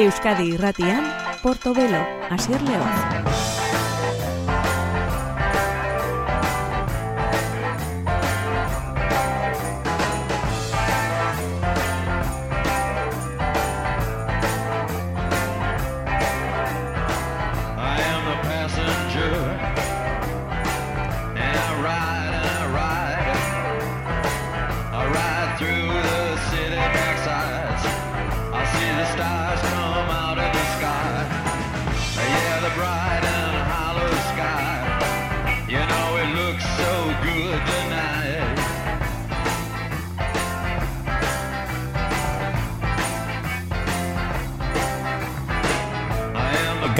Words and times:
Euskadi 0.00 0.54
Irratian, 0.54 1.04
Portobelo, 1.42 2.00
Asier 2.30 2.62
León. 2.62 3.29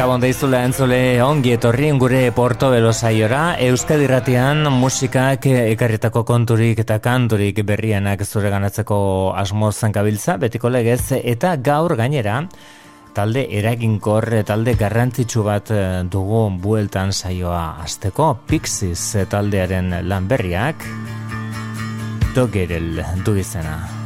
Gabon 0.00 0.22
deizula 0.22 0.62
entzule 0.64 1.20
ongi 1.20 1.50
etorri 1.52 1.90
gure 2.00 2.20
Porto 2.32 2.70
Belosaiora 2.72 3.58
Euskadi 3.60 4.06
Ratian 4.08 4.64
musikak 4.72 5.44
ekarritako 5.50 6.22
konturik 6.24 6.80
eta 6.80 6.96
kanturik 7.04 7.60
berrienak 7.68 8.24
zure 8.24 8.48
ganatzeko 8.48 8.96
asmo 9.36 9.68
zankabiltza, 9.70 10.38
betiko 10.40 10.72
legez, 10.72 11.20
eta 11.20 11.52
gaur 11.60 11.98
gainera, 12.00 12.38
talde 13.12 13.44
eraginkor, 13.60 14.40
talde 14.48 14.78
garrantzitsu 14.80 15.44
bat 15.44 15.76
eh, 15.76 15.84
dugu 16.08 16.46
bueltan 16.64 17.12
saioa 17.12 17.84
azteko, 17.84 18.32
Pixies 18.48 19.28
taldearen 19.28 19.98
lan 20.08 20.32
berriak, 20.32 20.90
Dogerel 22.32 23.04
du 23.20 23.36
izena. 23.36 23.99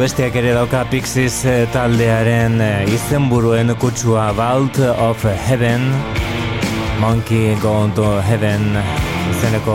Abestiak 0.00 0.32
ere 0.40 0.54
dauka 0.56 0.78
Pixies 0.88 1.42
eh, 1.44 1.66
taldearen 1.74 2.54
eh, 2.64 2.86
izenburuen 2.88 3.68
kutsua 3.76 4.30
Vault 4.32 4.78
of 4.80 5.26
Heaven. 5.28 5.82
Monkey 7.02 7.52
Gone 7.60 7.92
to 7.92 8.06
Heaven 8.24 8.78
izeneko 9.34 9.74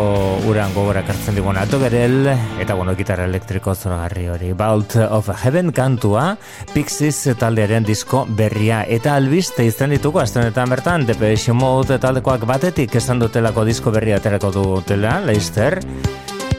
uran 0.49 0.73
gogora 0.73 1.03
kartzen 1.05 1.37
diguna. 1.37 1.67
Dogerel 1.69 2.31
eta 2.57 2.73
bueno, 2.73 2.95
gitarra 2.97 3.29
elektriko 3.29 3.75
zoragarri 3.75 4.25
hori. 4.33 4.49
Vault 4.57 4.97
of 5.05 5.29
Heaven 5.43 5.69
kantua 5.69 6.31
Pixies 6.73 7.37
taldearen 7.37 7.85
disko 7.85 8.25
berria. 8.25 8.81
Eta 8.81 9.13
albiste 9.21 9.61
izan 9.69 9.93
dituko 9.93 10.25
astenetan 10.25 10.73
bertan. 10.73 11.05
Depeche 11.05 11.53
Mode 11.53 12.01
taldekoak 12.01 12.49
batetik 12.49 12.97
esan 12.97 13.21
dutelako 13.21 13.69
disko 13.69 13.93
berria 13.93 14.17
aterako 14.17 14.55
dutela 14.57 15.19
Leicester 15.21 15.83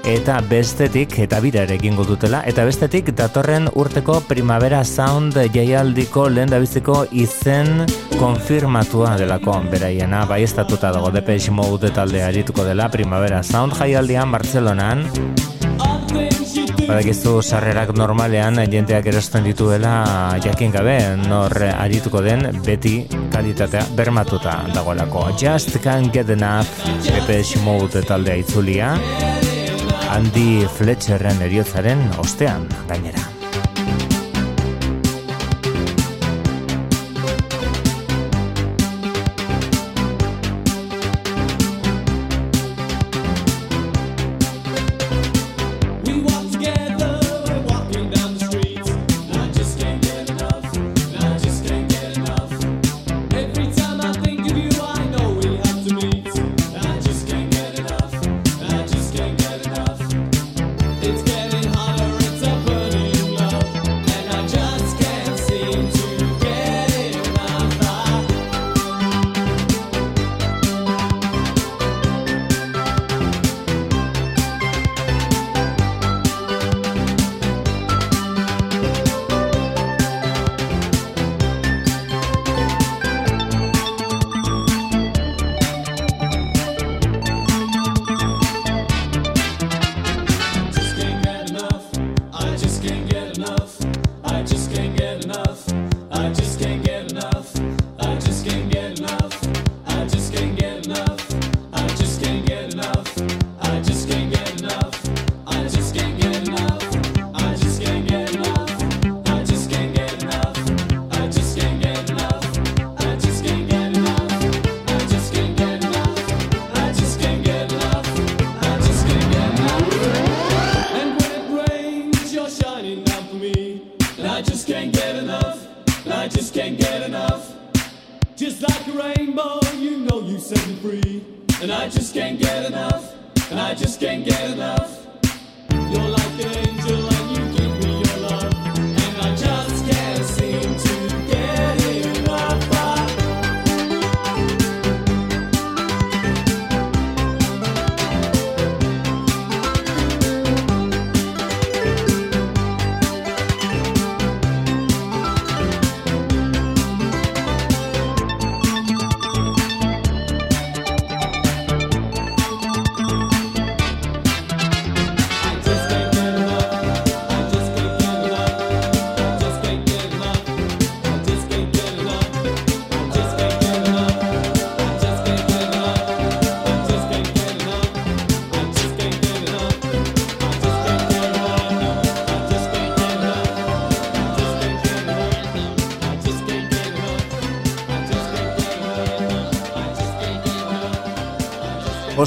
eta 0.07 0.39
bestetik 0.47 1.17
eta 1.19 1.41
bira 1.43 1.65
ere 1.67 1.75
egingo 1.81 2.05
dutela 2.07 2.39
eta 2.47 2.63
bestetik 2.69 3.09
datorren 3.19 3.67
urteko 3.75 4.21
Primavera 4.29 4.85
Sound 4.87 5.35
jaialdiko 5.55 6.29
lehen 6.31 6.53
dabiziko 6.53 7.01
izen 7.11 7.83
konfirmatua 8.15 9.17
delako. 9.19 9.57
Beraiena 9.73 10.23
bai 10.31 10.45
estatuta 10.47 10.93
dago 10.95 11.11
Depeche 11.11 11.51
Mode 11.51 11.91
talde 11.91 12.23
arituko 12.23 12.65
dela 12.65 12.87
Primavera 12.89 13.43
Sound 13.43 13.75
jaialdian 13.75 14.31
Bartzelonan. 14.31 15.03
Badakizu 16.87 17.41
sarrerak 17.43 17.91
normalean 17.99 18.63
jenteak 18.71 19.09
erosten 19.11 19.43
dituela 19.49 19.97
jakin 20.45 20.71
gabe 20.71 21.01
nor 21.27 21.51
arituko 21.73 22.23
den 22.23 22.47
beti 22.63 23.01
kalitatea 23.35 23.83
bermatuta 23.99 24.61
dagoelako. 24.71 25.33
Just 25.35 25.83
Can't 25.83 26.15
Get 26.15 26.31
Enough 26.31 26.87
Depeche 27.11 27.59
Mode 27.67 28.07
taldea 28.07 28.39
itzulia 28.45 28.95
Andy 30.17 30.65
Fletcherren 30.73 31.43
eriotzaren 31.45 32.01
ostean 32.23 32.65
gainera. 32.89 33.16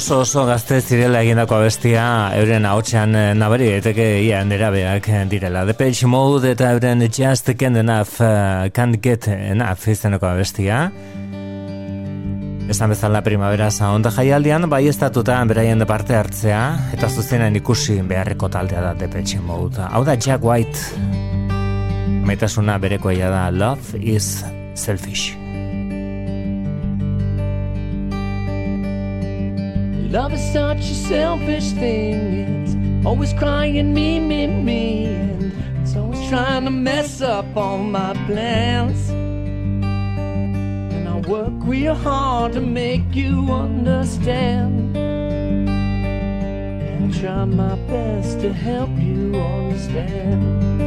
Oso 0.00 0.20
oso 0.24 0.46
gazte 0.48 0.78
zirela 0.80 1.20
egindako 1.20 1.58
abestia 1.58 2.02
euren 2.38 2.64
ahotsean 2.64 3.12
eh, 3.18 3.24
nabari 3.36 3.66
eteke 3.74 4.04
ia 4.24 4.38
nerabeak 4.48 5.08
direla. 5.28 5.66
The 5.68 5.74
Page 5.76 6.06
Mode 6.08 6.52
eta 6.54 6.70
euren 6.72 7.02
Just 7.04 7.50
Can't 7.58 7.76
Enough, 7.76 8.20
uh, 8.20 8.70
Can't 8.72 8.96
Get 9.02 9.28
Enough 9.28 9.88
izeneko 9.92 10.26
abestia. 10.26 10.90
Esan 12.70 12.94
bezala 12.94 13.20
primavera 13.20 13.68
zaonda 13.70 14.10
jaialdian, 14.14 14.70
bai 14.70 14.86
estatuta 14.88 15.36
beraien 15.44 15.84
parte 15.84 16.16
hartzea, 16.16 16.62
eta 16.96 17.10
zuzenan 17.10 17.56
ikusi 17.60 18.00
beharreko 18.00 18.48
taldea 18.48 18.80
da 18.80 18.94
The 18.94 19.08
Page 19.08 19.42
Mode. 19.44 19.84
Hau 19.90 20.04
da 20.04 20.16
Jack 20.16 20.40
White, 20.40 20.80
maitasuna 22.24 22.78
berekoia 22.78 23.28
da 23.28 23.50
Love 23.50 24.00
is 24.00 24.38
Selfish. 24.74 25.39
Such 30.80 30.90
a 30.90 30.94
selfish 30.94 31.72
thing. 31.72 32.64
It's 32.64 32.74
always 33.06 33.32
crying 33.34 33.92
me, 33.92 34.18
me, 34.18 34.46
me. 34.46 35.06
And 35.06 35.52
it's 35.82 35.94
always 35.96 36.28
trying 36.28 36.64
to 36.64 36.70
mess 36.70 37.20
up 37.20 37.44
all 37.54 37.78
my 37.78 38.14
plans. 38.26 39.10
And 39.10 41.08
I 41.08 41.16
work 41.28 41.52
real 41.58 41.94
hard 41.94 42.52
to 42.54 42.60
make 42.60 43.14
you 43.14 43.50
understand. 43.50 44.96
And 44.96 45.68
I 47.14 47.18
try 47.18 47.44
my 47.44 47.74
best 47.86 48.40
to 48.40 48.52
help 48.52 48.90
you 48.98 49.34
understand. 49.36 50.80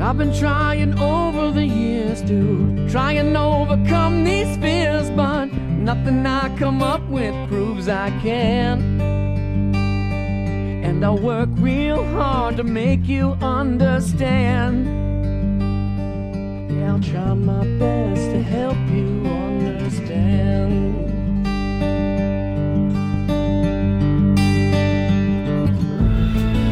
I've 0.00 0.16
been 0.16 0.32
trying 0.32 0.98
over 0.98 1.50
the 1.50 1.66
years 1.66 2.22
to 2.22 2.77
try 2.88 3.12
and 3.12 3.36
overcome 3.36 4.24
these 4.24 4.56
fears, 4.58 5.10
but 5.10 5.46
nothing 5.46 6.26
I 6.26 6.54
come 6.56 6.82
up 6.82 7.02
with 7.08 7.34
proves 7.48 7.88
I 7.88 8.10
can. 8.20 9.00
And 10.84 11.04
I 11.04 11.10
work 11.10 11.48
real 11.54 12.02
hard 12.14 12.56
to 12.56 12.64
make 12.64 13.06
you 13.06 13.36
understand. 13.42 14.86
Yeah, 16.70 16.92
I'll 16.92 17.00
try 17.00 17.34
my 17.34 17.64
best 17.78 18.22
to 18.32 18.42
help 18.42 18.78
you 18.90 19.26
understand. 19.26 21.06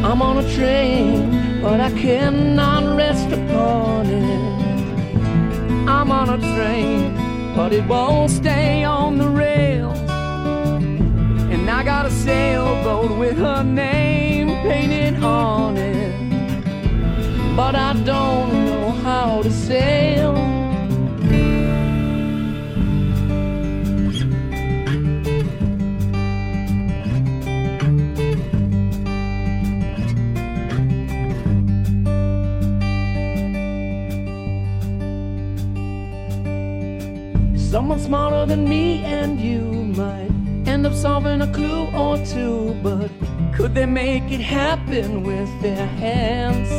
I'm 0.03 0.21
on 0.21 0.37
a 0.43 0.55
train 0.55 1.37
but 1.61 1.81
I 1.81 1.91
cannot 1.91 2.95
rest 2.95 3.29
upon 3.29 4.05
it. 4.05 4.26
I'm 5.87 6.11
on 6.11 6.29
a 6.29 6.37
train, 6.37 7.15
but 7.55 7.71
it 7.71 7.85
won't 7.87 8.29
stay 8.29 8.83
on 8.83 9.17
the 9.17 9.29
rails. 9.29 9.97
And 11.53 11.69
I 11.69 11.81
got 11.83 12.05
a 12.05 12.11
sailboat 12.11 13.17
with 13.17 13.37
her 13.37 13.63
name 13.63 14.47
painted 14.67 15.23
on 15.23 15.77
it. 15.77 16.13
But 17.55 17.75
I 17.75 17.93
don't 17.93 18.65
know 18.65 18.91
how 18.91 19.41
to 19.41 19.49
sail. 19.49 20.56
Someone 37.87 38.03
smarter 38.05 38.45
than 38.45 38.67
me 38.67 39.01
and 39.05 39.39
you 39.39 39.61
might 39.95 40.29
end 40.67 40.85
up 40.85 40.93
solving 40.93 41.39
a 41.39 41.47
clue 41.53 41.87
or 41.95 42.17
two, 42.25 42.75
but 42.83 43.09
could 43.55 43.73
they 43.75 43.85
make 43.85 44.29
it 44.29 44.41
happen 44.41 45.23
with 45.23 45.49
their 45.61 45.87
hands? 45.87 46.69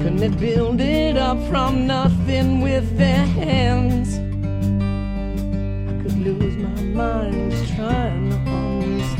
Couldn't 0.00 0.16
they 0.16 0.28
build 0.28 0.80
it 0.80 1.18
up 1.18 1.36
from 1.50 1.86
nothing 1.86 2.62
with 2.62 2.96
their 2.96 3.26
hands? 3.26 4.14
I 5.90 5.92
could 6.02 6.16
lose 6.16 6.56
my 6.56 6.80
mind 7.04 7.50
just 7.50 7.74
trying 7.74 8.30
to 8.30 8.36
understand. 8.36 9.18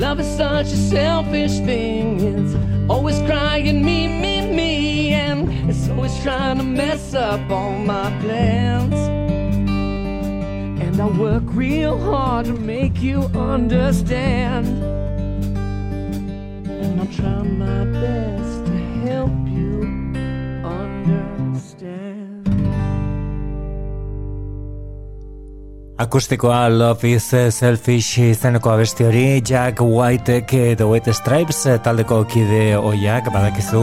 Love 0.00 0.18
is 0.18 0.36
such 0.36 0.66
a 0.66 0.76
selfish 0.76 1.60
thing. 1.60 2.18
It's 2.20 2.67
Always 2.88 3.18
crying 3.22 3.84
me, 3.84 4.08
me, 4.08 4.46
me, 4.50 5.12
and 5.12 5.68
it's 5.68 5.88
always 5.90 6.18
trying 6.22 6.56
to 6.56 6.64
mess 6.64 7.14
up 7.14 7.50
all 7.50 7.72
my 7.72 8.10
plans. 8.20 8.94
And 10.82 11.00
I 11.00 11.06
work 11.06 11.42
real 11.48 11.98
hard 11.98 12.46
to 12.46 12.54
make 12.54 13.02
you 13.02 13.24
understand. 13.34 14.66
And 16.66 17.00
I'm 17.00 17.12
trying 17.12 17.58
my 17.58 17.84
best 17.92 18.37
Akustikoa 25.98 26.68
Love 26.70 27.10
is 27.10 27.24
Selfish 27.50 28.20
izeneko 28.22 28.70
abesti 28.70 29.02
hori 29.02 29.40
Jack 29.42 29.80
Whitek 29.82 30.52
The 30.78 30.86
White 30.86 31.10
Stripes 31.12 31.64
taldeko 31.82 32.20
kide 32.22 32.76
oiak 32.78 33.26
badakizu. 33.34 33.80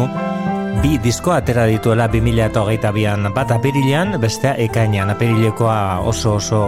Bi 0.80 0.96
disko 1.04 1.34
atera 1.36 1.66
dituela 1.68 2.08
2008an 2.08 3.28
bat 3.36 3.52
apirilean 3.52 4.16
bestea 4.24 4.54
ekainan 4.64 5.12
apirilekoa 5.12 6.08
oso 6.08 6.38
oso 6.40 6.62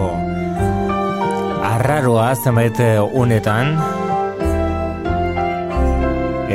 arraroa 1.63 2.33
zenbait 2.35 2.83
unetan. 3.13 3.71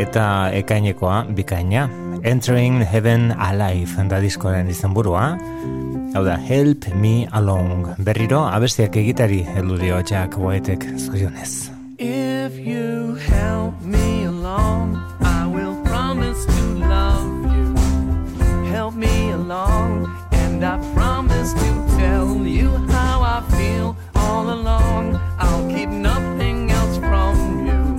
Eta 0.04 0.26
ekainekoa 0.52 1.24
bikaina. 1.32 1.88
Entering 2.22 2.84
Heaven 2.84 3.32
Alive 3.40 4.04
da 4.12 4.20
diskoaren 4.20 4.68
izenburua 4.68 5.30
Hau 6.14 6.22
da, 6.24 6.36
Help 6.36 6.92
Me 6.94 7.26
Along. 7.32 7.94
Berriro, 7.96 8.42
abestiak 8.44 8.96
egitari 9.00 9.38
heldu 9.48 9.78
dio 9.80 10.02
Jack 10.04 10.36
Whitek 10.36 10.84
zorionez. 11.00 11.70
If 11.98 12.58
you 12.58 13.16
help 13.16 13.80
me 13.80 14.26
along, 14.26 15.00
I 15.22 15.46
will 15.48 15.76
promise 15.88 16.44
to 16.44 16.64
love 16.84 17.32
you. 17.56 17.72
Help 18.68 18.94
me 18.94 19.32
along, 19.32 20.12
and 20.32 20.62
I 20.62 20.76
promise 20.92 21.54
to 21.54 21.70
tell 21.96 22.44
you 22.44 22.68
how 22.92 23.22
I 23.24 23.40
feel 23.56 23.96
all 24.14 24.50
along. 24.50 25.18
I'll 25.40 25.66
keep 25.72 25.88
nothing 25.88 26.70
else 26.70 26.98
from 26.98 27.64
you. 27.64 27.96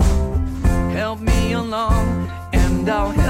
Help 0.94 1.20
me 1.20 1.54
along, 1.54 2.30
and 2.54 2.88
I'll 2.88 3.23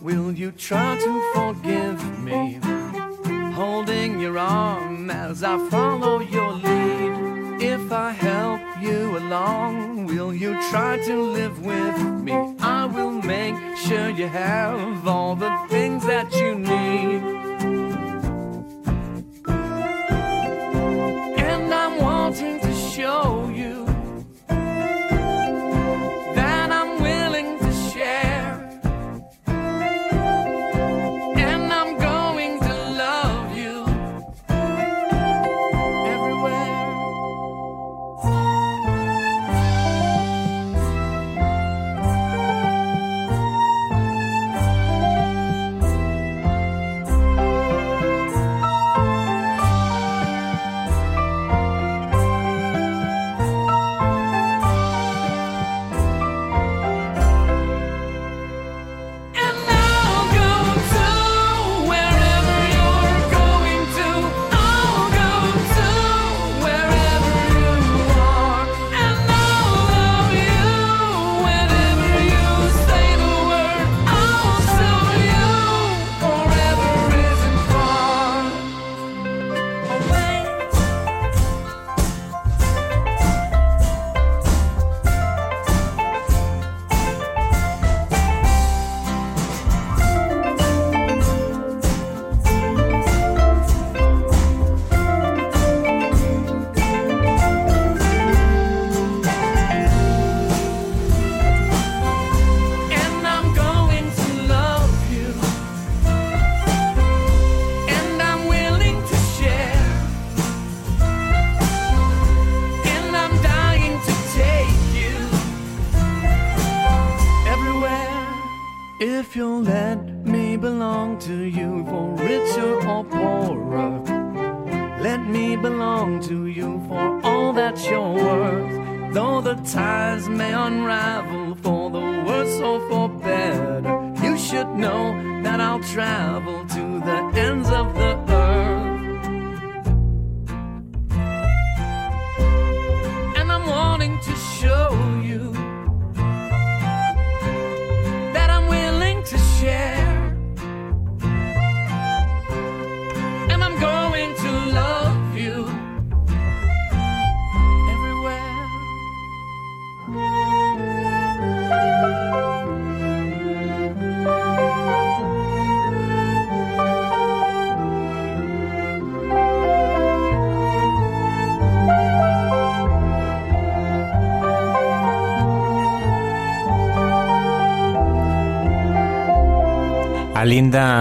will 0.00 0.32
you 0.32 0.50
try 0.52 0.98
to 0.98 1.32
forgive 1.34 2.18
me? 2.20 2.58
Holding 3.52 4.20
your 4.20 4.38
arm 4.38 5.10
as 5.10 5.42
I 5.42 5.58
follow 5.68 6.20
your 6.20 6.52
lead. 6.52 7.62
If 7.62 7.92
I 7.92 8.12
help 8.12 8.60
you 8.80 9.18
along, 9.18 10.06
will 10.06 10.32
you 10.32 10.52
try 10.70 10.98
to 11.04 11.22
live 11.22 11.64
with 11.64 11.98
me? 12.22 12.32
I 12.60 12.86
will 12.86 13.12
make 13.12 13.54
sure 13.76 14.08
you 14.08 14.28
have 14.28 15.06
all 15.06 15.36
the 15.36 15.54
things 15.68 16.06
that 16.06 16.32
you 16.34 16.54
need. 16.54 17.22
And 21.48 21.74
I'm 21.74 22.00
wanting 22.00 22.60
to 22.60 22.74
show 22.74 23.39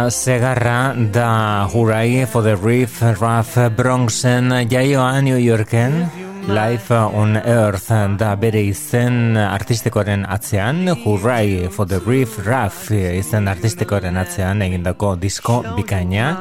Segarra 0.10 0.94
da 1.12 1.68
Hurai 1.70 2.26
for 2.26 2.42
the 2.42 2.56
Reef 2.56 3.02
Raf 3.02 3.56
Bronxen 3.76 4.50
jaioa 4.70 5.22
New 5.22 5.38
Yorken 5.38 6.10
Life 6.48 6.92
on 6.94 7.38
Earth 7.38 7.92
da 8.18 8.32
bere 8.36 8.64
izen 8.66 9.38
artistikoaren 9.38 10.26
atzean. 10.26 10.88
Hurai 11.04 11.70
for 11.70 11.86
the 11.86 12.00
Reef 12.08 12.40
Raf 12.46 12.90
izen 12.92 13.48
artistikoaren 13.48 14.18
atzean 14.18 14.66
egindako 14.66 15.14
disko 15.22 15.62
bikaina. 15.78 16.32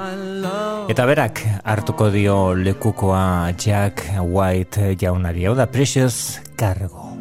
Eta 0.89 1.05
berak 1.05 1.45
hartuko 1.65 2.09
dio 2.15 2.55
lekukoa 2.57 3.53
Jack 3.59 4.07
White 4.23 4.95
jaunari. 4.97 5.45
Hau 5.45 5.55
da 5.59 5.67
Precious 5.67 6.41
Cargo 6.57 7.18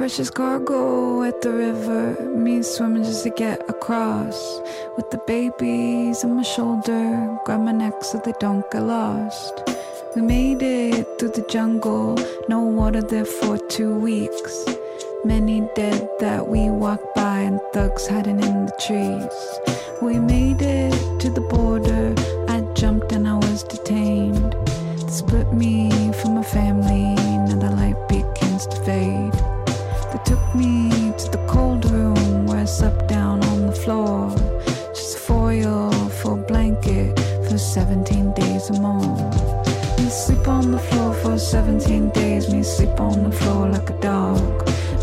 Precious 0.00 0.30
cargo 0.30 1.22
at 1.24 1.42
the 1.42 1.52
river, 1.52 2.16
me 2.34 2.62
swimming 2.62 3.04
just 3.04 3.22
to 3.24 3.28
get 3.28 3.68
across. 3.68 4.58
With 4.96 5.10
the 5.10 5.18
babies 5.26 6.24
on 6.24 6.36
my 6.36 6.42
shoulder, 6.42 7.38
grab 7.44 7.60
my 7.60 7.72
neck 7.72 8.02
so 8.02 8.16
they 8.24 8.32
don't 8.40 8.64
get 8.70 8.84
lost. 8.84 9.60
We 10.16 10.22
made 10.22 10.62
it 10.62 11.06
through 11.18 11.32
the 11.32 11.46
jungle, 11.50 12.16
no 12.48 12.60
water 12.60 13.02
there 13.02 13.26
for 13.26 13.58
two 13.58 13.94
weeks. 13.94 14.64
Many 15.22 15.68
dead 15.76 16.08
that 16.18 16.48
we 16.48 16.70
walked 16.70 17.14
by, 17.14 17.40
and 17.40 17.60
thugs 17.74 18.06
hiding 18.08 18.40
in 18.40 18.64
the 18.64 18.76
trees. 18.86 19.80
We 20.00 20.18
made 20.18 20.62
it 20.62 21.20
to 21.20 21.28
the 21.28 21.42
border, 21.42 22.14
I 22.48 22.62
jumped 22.72 23.12
and 23.12 23.28
I 23.28 23.34
was 23.34 23.64
detained. 23.64 24.54
They 24.64 25.12
split 25.12 25.52
me 25.52 26.09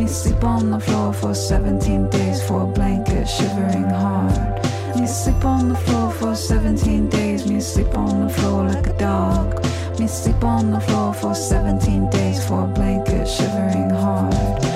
dog. 0.08 0.16
Sleep 0.16 0.44
on 0.44 0.72
the 0.72 0.80
floor 0.80 1.14
for 1.14 1.34
17 1.34 2.10
days 2.10 2.48
for 2.48 2.64
a 2.64 2.66
blanket, 2.66 3.28
shivering 3.28 3.90
hard. 3.90 4.66
Me 4.96 5.06
sleep 5.06 5.44
on 5.46 5.70
the 5.70 5.76
floor 5.76 6.12
for 6.12 6.36
17 6.36 7.10
days. 7.10 7.48
Me 7.48 7.60
sleep 7.60 7.96
on 7.98 8.28
the 8.28 8.34
floor 8.34 8.64
like 8.68 8.88
a 8.88 8.98
dog. 8.98 9.64
Me 10.00 10.08
sleep 10.08 10.44
on 10.44 10.72
the 10.72 10.80
floor 10.80 11.14
for 11.14 11.36
17 11.36 12.10
days 12.10 12.48
for 12.48 12.64
a 12.64 12.68
blanket, 12.68 13.28
shivering 13.28 13.90
hard. 13.90 14.67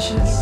Precious. 0.00 0.40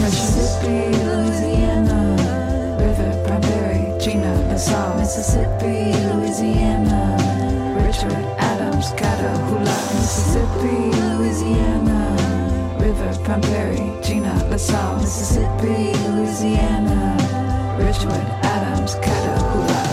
Mississippi, 0.00 0.88
Louisiana, 1.04 2.16
River, 2.80 3.12
Primary, 3.26 4.00
Gina, 4.00 4.32
Nassau, 4.48 4.96
Mississippi, 4.96 5.92
Louisiana, 6.14 7.12
Richard, 7.84 8.24
Adams, 8.38 8.92
Catahoula, 8.92 9.76
Mississippi, 9.92 10.78
Louisiana, 11.18 12.16
River, 12.80 13.12
Primary, 13.22 13.92
Gina, 14.02 14.32
Lasalle, 14.48 14.96
Mississippi, 15.02 15.92
Louisiana, 16.08 17.16
Richard, 17.78 18.26
Adams, 18.42 18.94
Catahoula. 18.94 19.92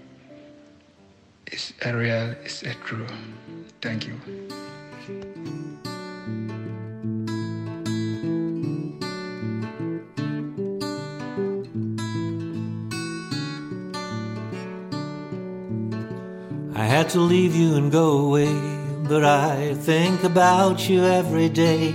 is 1.51 1.73
a 1.85 1.93
real, 1.93 2.35
is 2.45 2.63
a 2.63 2.73
true. 2.85 3.07
Thank 3.81 4.07
you. 4.07 4.15
I 16.73 16.85
had 16.85 17.09
to 17.09 17.19
leave 17.19 17.55
you 17.55 17.75
and 17.75 17.91
go 17.91 18.27
away, 18.27 18.53
but 19.07 19.23
I 19.23 19.75
think 19.75 20.23
about 20.23 20.89
you 20.89 21.03
every 21.03 21.49
day. 21.49 21.89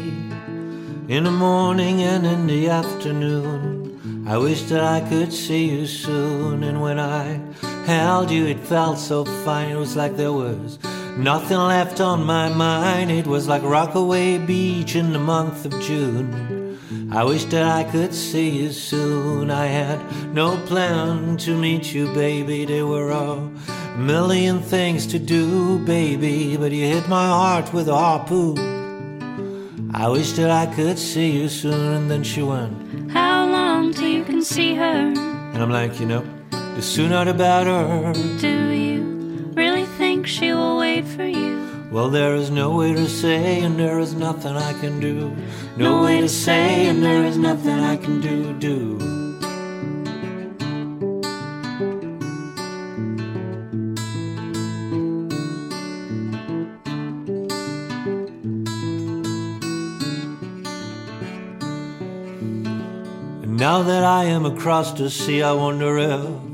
In 1.08 1.24
the 1.24 1.30
morning 1.30 2.02
and 2.02 2.26
in 2.26 2.46
the 2.46 2.68
afternoon, 2.68 4.26
I 4.28 4.36
wish 4.38 4.62
that 4.64 4.82
I 4.82 5.00
could 5.08 5.32
see 5.32 5.70
you 5.70 5.86
soon. 5.86 6.64
And 6.64 6.82
when 6.82 6.98
I 6.98 7.40
held 7.86 8.30
you, 8.30 8.46
it 8.46 8.60
felt 8.60 8.98
so 8.98 9.24
fine. 9.24 9.70
It 9.70 9.76
was 9.76 9.96
like 9.96 10.16
there 10.16 10.32
was 10.32 10.78
nothing 11.16 11.58
left 11.58 12.00
on 12.00 12.24
my 12.24 12.48
mind. 12.48 13.10
It 13.10 13.26
was 13.26 13.48
like 13.48 13.62
Rockaway 13.62 14.38
Beach 14.38 14.96
in 14.96 15.12
the 15.12 15.18
month 15.18 15.64
of 15.64 15.72
June. 15.80 16.78
I 17.12 17.22
wish 17.24 17.44
that 17.46 17.64
I 17.64 17.84
could 17.84 18.12
see 18.12 18.50
you 18.50 18.72
soon. 18.72 19.50
I 19.50 19.66
had 19.66 19.98
no 20.34 20.56
plan 20.66 21.36
to 21.38 21.56
meet 21.56 21.94
you, 21.94 22.12
baby. 22.12 22.64
There 22.64 22.86
were 22.86 23.10
a 23.10 23.36
million 23.96 24.60
things 24.60 25.06
to 25.08 25.18
do, 25.18 25.78
baby, 25.84 26.56
but 26.56 26.72
you 26.72 26.84
hit 26.86 27.08
my 27.08 27.26
heart 27.26 27.72
with 27.72 27.88
a 27.88 27.94
harpoon. 27.96 29.90
I 29.94 30.08
wish 30.08 30.32
that 30.32 30.50
I 30.50 30.66
could 30.74 30.98
see 30.98 31.30
you 31.30 31.48
soon. 31.48 31.94
And 31.94 32.10
then 32.10 32.22
she 32.24 32.42
went, 32.42 33.10
How 33.12 33.46
long 33.46 33.92
till 33.94 34.08
you 34.08 34.24
can 34.24 34.42
see 34.42 34.74
her? 34.74 34.82
and 35.56 35.62
I'm 35.62 35.70
like, 35.70 35.98
you 36.00 36.06
know, 36.06 36.22
the 36.76 36.82
sooner 36.82 37.24
the 37.24 37.32
better. 37.32 38.12
Do 38.38 38.70
you 38.70 39.50
really 39.54 39.86
think 39.96 40.26
she 40.26 40.52
will 40.52 40.76
wait 40.76 41.06
for 41.06 41.24
you? 41.24 41.88
Well, 41.90 42.10
there 42.10 42.34
is 42.34 42.50
no 42.50 42.76
way 42.76 42.92
to 42.92 43.08
say, 43.08 43.62
and 43.62 43.78
there 43.78 43.98
is 43.98 44.12
nothing 44.12 44.54
I 44.54 44.74
can 44.74 45.00
do. 45.00 45.34
No 45.78 46.02
way 46.02 46.20
to 46.20 46.28
say, 46.28 46.86
and 46.86 47.02
there 47.02 47.24
is 47.24 47.38
nothing 47.38 47.80
I 47.80 47.96
can 47.96 48.20
do, 48.20 48.52
do. 48.58 48.98
And 63.42 63.56
now 63.56 63.82
that 63.82 64.04
I 64.04 64.24
am 64.24 64.44
across 64.44 64.92
the 64.92 65.08
sea, 65.08 65.42
I 65.42 65.52
wonder 65.52 65.96
if 65.96 66.45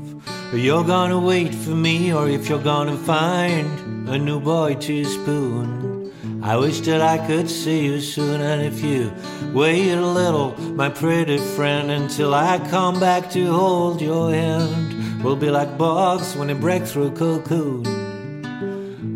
you're 0.57 0.83
gonna 0.83 1.19
wait 1.19 1.53
for 1.55 1.71
me 1.71 2.13
or 2.13 2.29
if 2.29 2.47
you're 2.47 2.61
gonna 2.61 2.97
find 2.97 4.07
a 4.07 4.17
new 4.17 4.39
boy 4.39 4.75
to 4.75 5.05
spoon. 5.05 6.11
I 6.43 6.57
wish 6.57 6.81
that 6.81 7.01
I 7.01 7.25
could 7.25 7.49
see 7.49 7.85
you 7.85 8.01
soon, 8.01 8.41
and 8.41 8.61
if 8.61 8.83
you 8.83 9.13
wait 9.53 9.93
a 9.93 10.05
little, 10.05 10.53
my 10.73 10.89
pretty 10.89 11.37
friend, 11.37 11.89
until 11.89 12.33
I 12.33 12.59
come 12.69 12.99
back 12.99 13.31
to 13.31 13.51
hold 13.51 14.01
your 14.01 14.31
hand, 14.31 15.23
we'll 15.23 15.37
be 15.37 15.49
like 15.49 15.77
bugs 15.77 16.35
when 16.35 16.49
they 16.49 16.53
break 16.53 16.83
through 16.83 17.11
cocoon. 17.11 18.13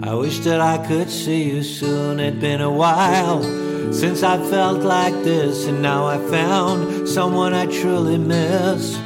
I 0.01 0.13
wish 0.13 0.39
that 0.39 0.61
I 0.61 0.77
could 0.87 1.09
see 1.09 1.43
you 1.43 1.63
soon. 1.63 2.21
It'd 2.21 2.39
been 2.39 2.61
a 2.61 2.71
while 2.71 3.43
since 3.91 4.23
I 4.23 4.37
felt 4.49 4.83
like 4.83 5.13
this, 5.25 5.67
and 5.67 5.81
now 5.81 6.05
I 6.05 6.17
found 6.29 7.09
someone 7.09 7.53
I 7.53 7.65
truly 7.65 8.17
miss. 8.17 8.97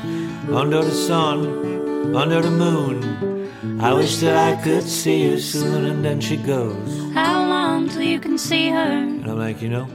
Under 0.51 0.83
the 0.83 0.91
sun, 0.91 1.70
under 2.15 2.41
the 2.41 2.51
moon. 2.51 3.79
I 3.79 3.93
wish 3.93 4.17
that 4.17 4.35
I 4.35 4.61
could 4.61 4.83
see 4.83 5.23
you 5.23 5.39
soon. 5.39 5.85
And 5.85 6.03
then 6.03 6.19
she 6.21 6.37
goes, 6.37 7.13
How 7.13 7.47
long 7.47 7.89
till 7.89 8.01
you 8.01 8.19
can 8.19 8.37
see 8.37 8.69
her? 8.69 8.77
and 8.77 9.25
I'm 9.29 9.37
like, 9.37 9.61
you 9.61 9.69
know, 9.69 9.87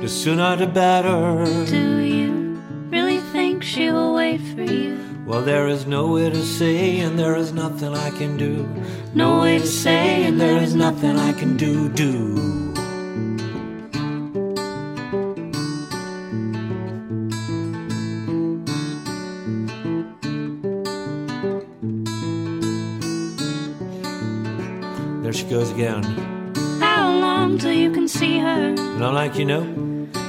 the 0.00 0.08
sooner 0.08 0.56
the 0.56 0.66
better. 0.66 1.44
Do 1.66 1.98
you 2.00 2.58
really 2.90 3.18
think 3.32 3.62
she 3.62 3.90
will 3.90 4.14
wait 4.14 4.40
for 4.54 4.62
you? 4.62 4.98
Well, 5.26 5.42
there 5.42 5.66
is 5.66 5.86
no 5.86 6.12
way 6.12 6.30
to 6.30 6.42
say, 6.42 7.00
and 7.00 7.18
there 7.18 7.34
is 7.36 7.52
nothing 7.52 7.92
I 7.94 8.10
can 8.10 8.36
do. 8.36 8.68
No 9.14 9.40
way 9.40 9.58
to 9.58 9.66
say, 9.66 10.24
and 10.24 10.40
there 10.40 10.56
is 10.62 10.74
nothing 10.74 11.16
I 11.18 11.32
can 11.32 11.56
do, 11.56 11.88
do. 11.88 12.65
There 25.76 26.02
she 26.02 26.02
goes 26.02 26.06
again. 26.06 26.80
How 26.80 27.10
long 27.10 27.58
till 27.58 27.72
you 27.72 27.92
can 27.92 28.08
see 28.08 28.38
her? 28.38 28.74
And 28.74 29.04
I'm 29.04 29.14
like, 29.14 29.36
you 29.36 29.44
know, 29.44 29.64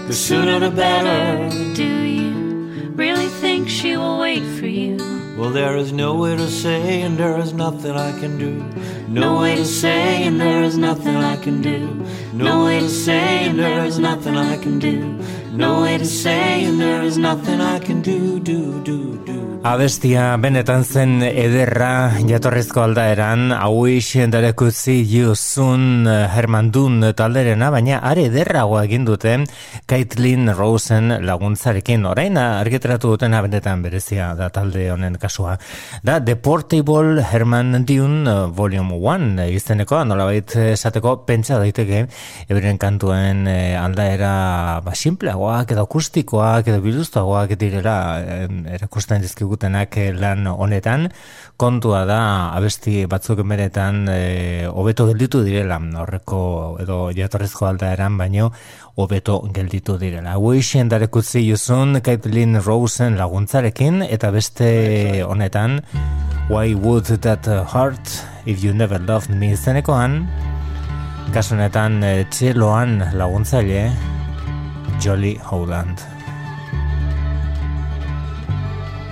the 0.08 0.14
sooner 0.14 0.60
the 0.60 0.72
better. 0.72 1.50
Do 1.74 1.84
you 1.84 2.92
really 2.96 3.28
think 3.28 3.70
she 3.70 3.96
will 3.96 4.20
wait 4.20 4.44
for 4.60 4.68
you? 4.68 4.98
Well, 5.38 5.52
there 5.52 5.78
is 5.78 5.92
no 5.92 6.16
way 6.16 6.36
to 6.36 6.50
say, 6.50 7.02
and 7.02 7.18
there 7.18 7.38
is 7.40 7.54
nothing 7.54 7.92
I 7.92 8.20
can 8.20 8.38
do. 8.38 8.64
No 9.08 9.40
way 9.40 9.56
to 9.56 9.66
say, 9.66 10.24
and 10.24 10.42
there 10.42 10.64
is 10.64 10.78
nothing 10.78 11.16
I 11.16 11.38
can 11.38 11.62
do. 11.62 12.06
No 12.34 12.64
way 12.66 12.80
to 12.80 12.90
say, 12.90 13.46
and 13.46 13.60
there 13.60 13.86
is 13.86 14.00
nothing 14.00 14.36
I 14.36 14.58
can 14.58 14.80
do. 14.80 15.00
No 15.52 15.82
way 15.84 15.98
to 15.98 16.06
say, 16.06 16.66
and 16.66 16.82
there 16.82 17.04
is 17.04 17.18
nothing 17.18 17.62
I 17.62 17.80
can 17.80 18.02
do, 18.02 18.40
do, 18.40 18.84
do, 18.84 19.24
do. 19.26 19.57
Abestia 19.66 20.36
benetan 20.38 20.84
zen 20.86 21.24
ederra 21.26 22.12
jatorrizko 22.30 22.84
aldaeran, 22.84 23.50
wish 23.74 24.14
that 24.14 24.46
I 24.46 24.52
could 24.52 24.72
see 24.72 25.02
you 25.02 25.34
soon 25.34 26.06
Herman 26.06 26.70
Dun 26.72 27.02
talderena, 27.16 27.72
baina 27.72 28.00
are 28.04 28.28
ederragoa 28.30 28.84
egin 28.86 29.06
dute 29.06 29.34
Caitlin 29.88 30.54
Rosen 30.54 31.10
laguntzarekin 31.26 32.06
orain 32.06 32.38
argitratu 32.38 33.10
dutena 33.16 33.42
benetan 33.42 33.82
berezia 33.82 34.36
da 34.36 34.50
talde 34.50 34.92
honen 34.92 35.18
kasua. 35.18 35.58
Da 36.04 36.20
The 36.24 36.36
Portable 36.36 37.24
Herman 37.24 37.84
Dune 37.86 38.30
uh, 38.30 38.48
Volume 38.54 38.94
1 38.94 39.50
izeneko, 39.58 40.04
nolabait 40.06 40.56
esateko 40.68 41.26
pentsa 41.26 41.58
daiteke 41.58 42.06
euren 42.48 42.78
kantuen 42.78 43.48
eh, 43.48 43.76
aldaera 43.76 44.82
ba, 44.86 44.94
simpleagoak 44.94 45.74
edo 45.74 45.88
akustikoak 45.90 46.70
edo 46.70 46.80
biluztuagoak 46.86 47.58
direla 47.58 47.98
eh, 48.22 48.48
erakusten 48.78 49.26
dizkigutenak 49.26 49.47
eh, 49.98 50.14
lan 50.14 50.48
honetan 50.48 51.10
kontua 51.58 52.06
da 52.06 52.54
abesti 52.56 53.06
batzuk 53.06 53.42
beretan 53.48 54.08
eh, 54.10 54.68
hobeto 54.68 55.08
gelditu 55.08 55.44
direla 55.44 55.80
horreko 55.80 56.78
edo 56.82 57.12
jatorrezko 57.12 57.68
aldaeran 57.68 58.18
baino 58.18 58.52
hobeto 58.96 59.42
gelditu 59.54 59.98
direla. 59.98 60.38
Wishing 60.38 60.90
that 60.90 61.04
I 61.04 61.08
could 61.08 61.26
see 61.26 61.42
you 61.42 61.58
soon, 61.58 62.02
Caitlin 62.02 62.62
Rosen 62.66 63.18
laguntzarekin, 63.18 64.02
eta 64.04 64.32
beste 64.32 65.24
honetan, 65.24 65.82
Why 66.50 66.74
would 66.76 67.06
that 67.06 67.46
hurt 67.46 68.24
if 68.46 68.64
you 68.64 68.74
never 68.74 68.98
loved 69.00 69.30
me 69.30 69.52
izenekoan, 69.52 70.24
kasu 71.36 71.58
honetan 71.58 72.00
eh, 72.08 72.24
txeloan 72.32 73.02
laguntzaile, 73.20 73.90
Jolly 75.04 75.36
Howland. 75.44 76.17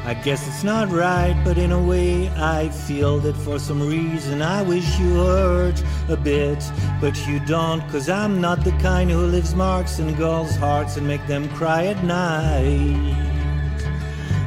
I 0.05 0.13
guess 0.13 0.47
it's 0.47 0.63
not 0.63 0.89
right, 0.91 1.35
but 1.43 1.57
in 1.57 1.71
a 1.71 1.81
way 1.81 2.29
I 2.29 2.69
feel 2.69 3.17
that 3.21 3.35
for 3.37 3.57
some 3.57 3.81
reason 3.81 4.43
I 4.43 4.61
wish 4.61 4.99
you 4.99 5.15
hurt 5.15 5.83
a 6.09 6.15
bit. 6.15 6.63
But 7.01 7.17
you 7.27 7.39
don't, 7.39 7.81
cause 7.89 8.07
I'm 8.07 8.39
not 8.39 8.63
the 8.63 8.73
kind 8.73 9.09
who 9.09 9.25
leaves 9.25 9.55
marks 9.55 9.97
in 9.97 10.13
girls' 10.13 10.55
hearts 10.57 10.97
and 10.97 11.07
make 11.07 11.25
them 11.25 11.49
cry 11.55 11.87
at 11.87 12.03
night. 12.03 13.44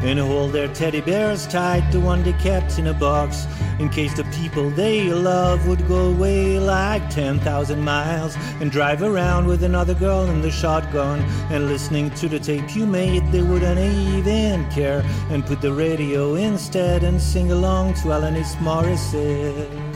And 0.02 0.18
hold 0.18 0.52
their 0.52 0.68
teddy 0.68 1.00
bears 1.00 1.46
tight, 1.46 1.90
the 1.90 2.00
one 2.00 2.22
they 2.22 2.32
kept 2.34 2.78
in 2.78 2.87
a 2.87 2.94
box, 2.94 3.46
in 3.78 3.88
case 3.88 4.14
the 4.14 4.24
people 4.24 4.70
they 4.70 5.12
love 5.12 5.66
would 5.66 5.87
go 5.88 6.11
away 6.11 6.58
like 6.58 7.11
10,000 7.11 7.80
miles 7.80 8.37
and 8.61 8.70
drive 8.70 9.02
around 9.02 9.46
with 9.46 9.64
another 9.64 9.94
girl 9.94 10.24
in 10.30 10.40
the 10.40 10.50
shotgun. 10.50 11.20
And 11.50 11.66
listening 11.66 12.11
to 12.12 12.28
the 12.28 12.38
tape 12.38 12.76
you 12.76 12.87
made, 12.87 13.30
they 13.32 13.42
wouldn't 13.42 13.78
even 13.78 14.70
care. 14.70 15.02
And 15.30 15.44
put 15.44 15.61
the 15.61 15.72
radio 15.72 16.34
instead 16.37 17.02
and 17.02 17.20
sing 17.20 17.50
along 17.50 17.94
to 17.94 18.08
Alanis 18.08 18.54
Morissette. 18.56 19.88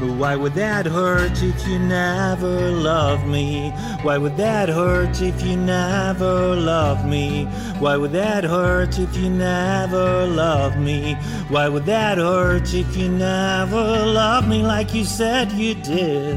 But 0.00 0.10
why 0.12 0.36
would 0.36 0.54
that 0.54 0.86
hurt 0.86 1.42
if 1.42 1.66
you 1.66 1.80
never 1.80 2.70
loved 2.70 3.26
me? 3.26 3.70
Why 4.02 4.16
would 4.16 4.36
that 4.36 4.68
hurt 4.68 5.20
if 5.20 5.42
you 5.42 5.56
never 5.56 6.54
loved 6.54 7.04
me? 7.04 7.46
Why 7.80 7.96
would 7.96 8.12
that 8.12 8.44
hurt 8.44 8.96
if 8.96 9.16
you 9.16 9.28
never 9.28 10.24
loved 10.26 10.78
me? 10.78 11.14
Why 11.48 11.68
would 11.68 11.86
that 11.86 12.18
hurt 12.18 12.72
if 12.72 12.96
you 12.96 13.08
never 13.08 14.06
loved 14.06 14.46
me 14.46 14.62
like 14.62 14.94
you 14.94 15.04
said 15.04 15.50
you 15.50 15.74
did? 15.74 16.36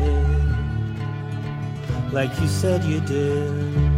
Like 2.11 2.31
you 2.41 2.47
said 2.47 2.83
you 2.83 2.99
did. 3.01 3.90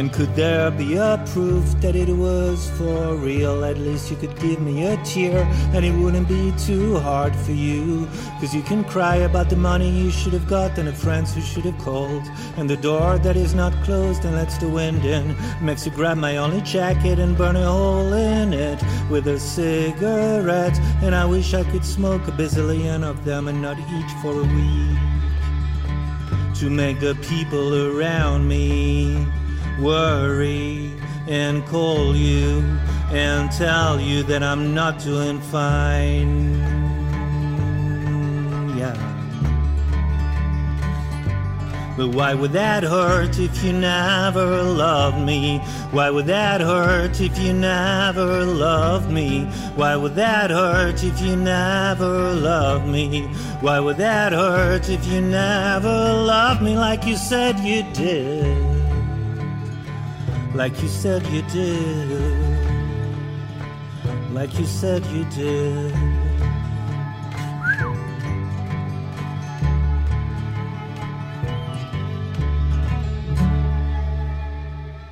And 0.00 0.10
could 0.10 0.34
there 0.34 0.70
be 0.70 0.96
a 0.96 1.22
proof 1.34 1.78
that 1.82 1.94
it 1.94 2.08
was 2.08 2.70
for 2.78 3.16
real? 3.16 3.66
At 3.66 3.76
least 3.76 4.10
you 4.10 4.16
could 4.16 4.34
give 4.40 4.58
me 4.58 4.86
a 4.86 4.96
cheer, 5.04 5.40
and 5.74 5.84
it 5.84 5.92
wouldn't 5.92 6.26
be 6.26 6.54
too 6.56 6.98
hard 7.00 7.36
for 7.36 7.52
you. 7.52 8.08
Cause 8.40 8.54
you 8.54 8.62
can 8.62 8.82
cry 8.82 9.16
about 9.16 9.50
the 9.50 9.56
money 9.56 9.90
you 9.90 10.10
should 10.10 10.32
have 10.32 10.48
got 10.48 10.78
and 10.78 10.88
the 10.88 10.94
friends 10.94 11.34
who 11.34 11.42
should 11.42 11.66
have 11.66 11.76
called. 11.76 12.22
And 12.56 12.70
the 12.70 12.78
door 12.78 13.18
that 13.18 13.36
is 13.36 13.54
not 13.54 13.74
closed 13.84 14.24
and 14.24 14.36
lets 14.36 14.56
the 14.56 14.70
wind 14.70 15.04
in 15.04 15.36
makes 15.60 15.84
you 15.84 15.92
grab 15.92 16.16
my 16.16 16.38
only 16.38 16.62
jacket 16.62 17.18
and 17.18 17.36
burn 17.36 17.56
a 17.56 17.66
hole 17.70 18.14
in 18.14 18.54
it 18.54 18.82
with 19.10 19.26
a 19.26 19.38
cigarette. 19.38 20.78
And 21.02 21.14
I 21.14 21.26
wish 21.26 21.52
I 21.52 21.62
could 21.64 21.84
smoke 21.84 22.26
a 22.26 22.32
bazillion 22.32 23.02
of 23.02 23.26
them 23.26 23.48
and 23.48 23.60
not 23.60 23.78
each 23.78 24.12
for 24.22 24.32
a 24.32 24.44
week 24.44 24.98
to 26.54 26.70
make 26.70 27.00
the 27.00 27.14
people 27.16 27.98
around 27.98 28.48
me 28.48 29.26
worry 29.80 30.92
and 31.28 31.64
call 31.66 32.14
you 32.14 32.60
and 33.12 33.50
tell 33.50 34.00
you 34.00 34.22
that 34.24 34.42
I'm 34.42 34.74
not 34.74 34.98
doing 34.98 35.40
fine. 35.40 36.58
Yeah. 38.76 39.10
But 41.96 42.14
why 42.14 42.34
would 42.34 42.52
that 42.52 42.82
hurt 42.82 43.38
if 43.38 43.62
you 43.62 43.72
never 43.72 44.62
loved 44.62 45.18
me? 45.18 45.58
Why 45.90 46.08
would 46.08 46.26
that 46.26 46.60
hurt 46.60 47.20
if 47.20 47.38
you 47.38 47.52
never 47.52 48.44
loved 48.44 49.10
me? 49.10 49.44
Why 49.74 49.96
would 49.96 50.14
that 50.14 50.50
hurt 50.50 51.02
if 51.02 51.20
you 51.20 51.36
never 51.36 52.32
loved 52.32 52.86
me? 52.86 53.22
Why 53.60 53.80
would 53.80 53.96
that 53.98 54.32
hurt 54.32 54.88
if 54.88 55.06
you 55.06 55.20
never 55.20 55.88
loved 55.88 56.62
me 56.62 56.76
like 56.76 57.04
you 57.04 57.16
said 57.16 57.58
you 57.60 57.82
did? 57.92 58.69
Like 60.54 60.82
you 60.82 60.88
said 60.88 61.24
you 61.28 61.42
did. 61.42 62.08
Like 64.32 64.58
you 64.58 64.66
said 64.66 65.06
you 65.06 65.24
did. 65.26 66.19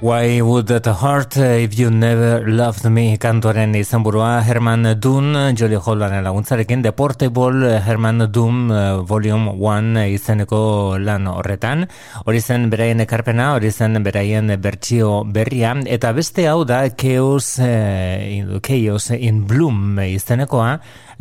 Why 0.00 0.40
would 0.40 0.68
that 0.68 0.86
hurt 0.86 1.36
if 1.36 1.76
you 1.76 1.90
never 1.90 2.46
loved 2.46 2.84
me 2.88 3.18
kantoren 3.18 3.74
izenburua 3.74 4.44
Herman 4.46 4.84
Dunn, 5.00 5.56
Jolly 5.56 5.74
Holland 5.74 6.22
laguntzarekin 6.22 6.82
Deportable 6.82 7.80
Herman 7.82 8.30
Dunn 8.30 8.68
Volume 9.02 9.50
1 9.58 10.04
izeneko 10.14 10.98
lan 11.02 11.26
horretan. 11.26 11.88
Hori 12.24 12.38
zen 12.40 12.70
beraien 12.70 13.02
ekarpena, 13.02 13.54
hori 13.56 13.72
zen 13.72 13.98
beraien 14.04 14.54
bertsio 14.62 15.24
berria, 15.24 15.72
eta 15.84 16.12
beste 16.14 16.46
hau 16.46 16.62
da 16.62 16.84
Chaos, 16.94 17.58
uh, 17.58 18.60
Chaos 18.62 19.10
in 19.18 19.48
Bloom 19.50 19.98
izenekoa, 19.98 20.76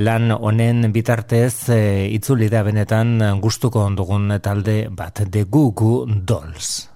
lan 0.05 0.29
honen 0.37 0.91
bitartez 0.93 1.71
uh, 1.73 2.05
itzuli 2.13 2.51
da 2.53 2.61
benetan 2.61 3.41
gustuko 3.41 3.87
ondugun 3.89 4.37
talde 4.37 4.83
bat, 4.91 5.25
The 5.25 5.47
Goo 5.49 5.73
Goo 5.73 6.05
Dolls. 6.05 6.91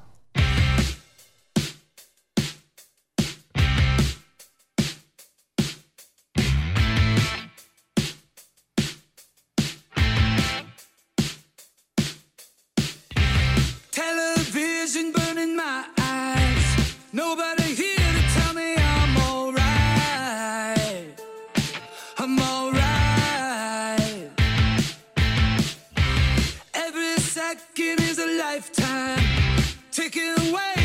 taken 30.11 30.49
away. 30.49 30.80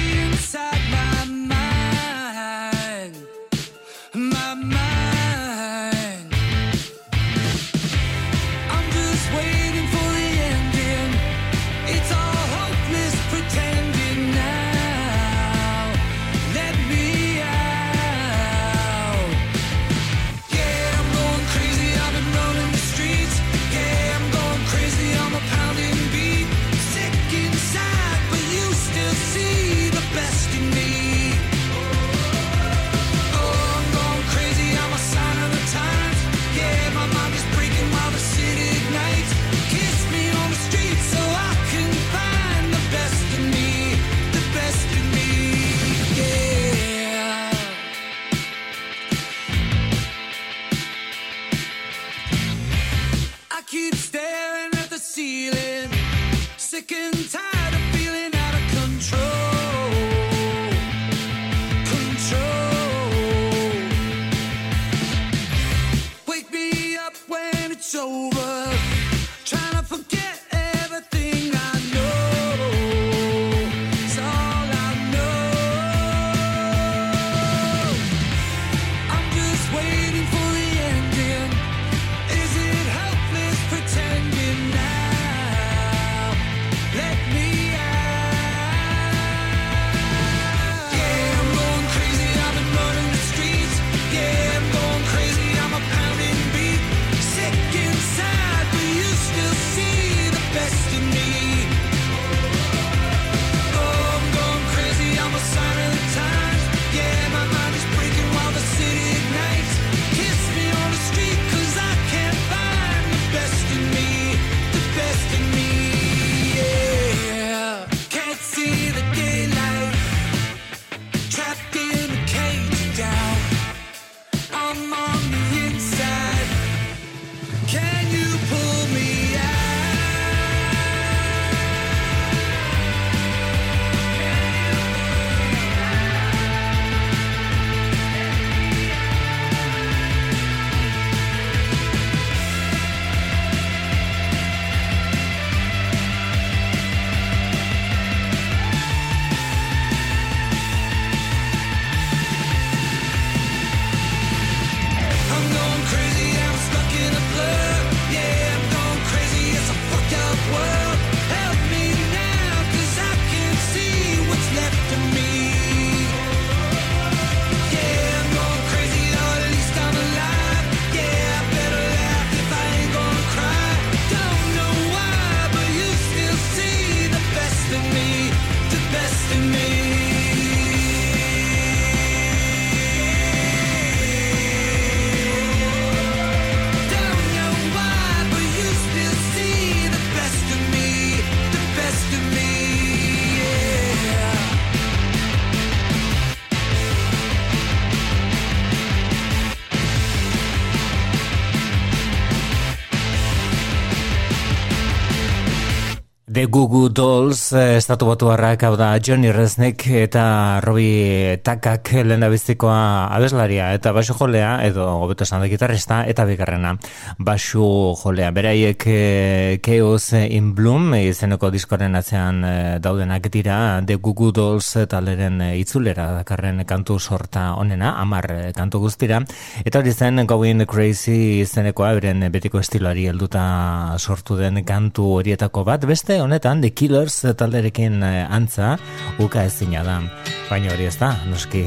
Goo 206.49 206.69
Goo 206.69 206.89
Dolls, 206.89 207.53
eh, 207.53 207.77
estatu 207.79 208.07
batu 208.07 208.29
harrak, 208.31 208.63
hau 208.67 208.77
da, 208.77 208.99
Johnny 209.01 209.31
Resnick 209.33 209.87
eta 209.89 210.61
Robbie 210.63 211.39
Takak 211.43 211.91
lehen 212.05 212.25
bizikoa 212.31 213.09
abeslaria 213.15 213.73
eta 213.75 213.93
basu 213.93 214.15
jolea, 214.15 214.67
edo 214.67 214.85
gobeto 215.01 215.25
esan 215.25 215.41
da 215.41 215.49
gitarrista, 215.49 216.05
eta 216.07 216.25
bigarrena 216.29 216.75
basu 217.19 217.95
jolea. 218.03 218.31
Beraiek 218.37 218.85
e, 218.87 219.61
Chaos 219.65 220.13
in 220.13 220.53
Bloom, 220.55 220.95
izeneko 220.99 221.51
diskoren 221.51 221.97
atzean 221.97 222.45
e, 222.45 222.55
daudenak 222.85 223.31
dira, 223.33 223.81
Goo 223.97 224.13
Goo 224.13 224.31
Dolls 224.33 224.73
taleren 224.89 225.41
e, 225.41 225.51
itzulera 225.59 226.11
dakarren 226.19 226.65
kantu 226.67 226.99
sorta 227.01 227.55
onena, 227.55 227.95
amar 228.01 228.53
kantu 228.55 228.85
guztira, 228.85 229.23
eta 229.65 229.81
hori 229.81 229.93
zen 229.93 230.27
Going 230.27 230.67
Crazy 230.67 231.41
izenekoa, 231.41 231.95
beren 231.99 232.29
betiko 232.31 232.61
estiloari 232.61 233.09
helduta 233.09 233.97
sortu 233.99 234.37
den 234.37 234.65
kantu 234.65 235.15
horietako 235.21 235.65
bat, 235.65 235.87
beste 235.87 236.21
honetan 236.37 236.61
The 236.61 236.71
Killers 236.71 237.23
talderekin 237.37 238.03
eh, 238.05 238.27
antza 238.29 238.77
uka 239.19 239.47
ezina 239.49 239.81
da. 239.87 240.03
Baina 240.51 240.75
hori 240.75 240.85
ez 240.91 240.97
da, 241.01 241.15
noski 241.31 241.65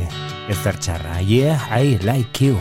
ez 0.50 0.60
txarra. 0.62 1.18
Yeah, 1.26 1.58
I 1.74 1.98
like 2.06 2.46
you. 2.46 2.60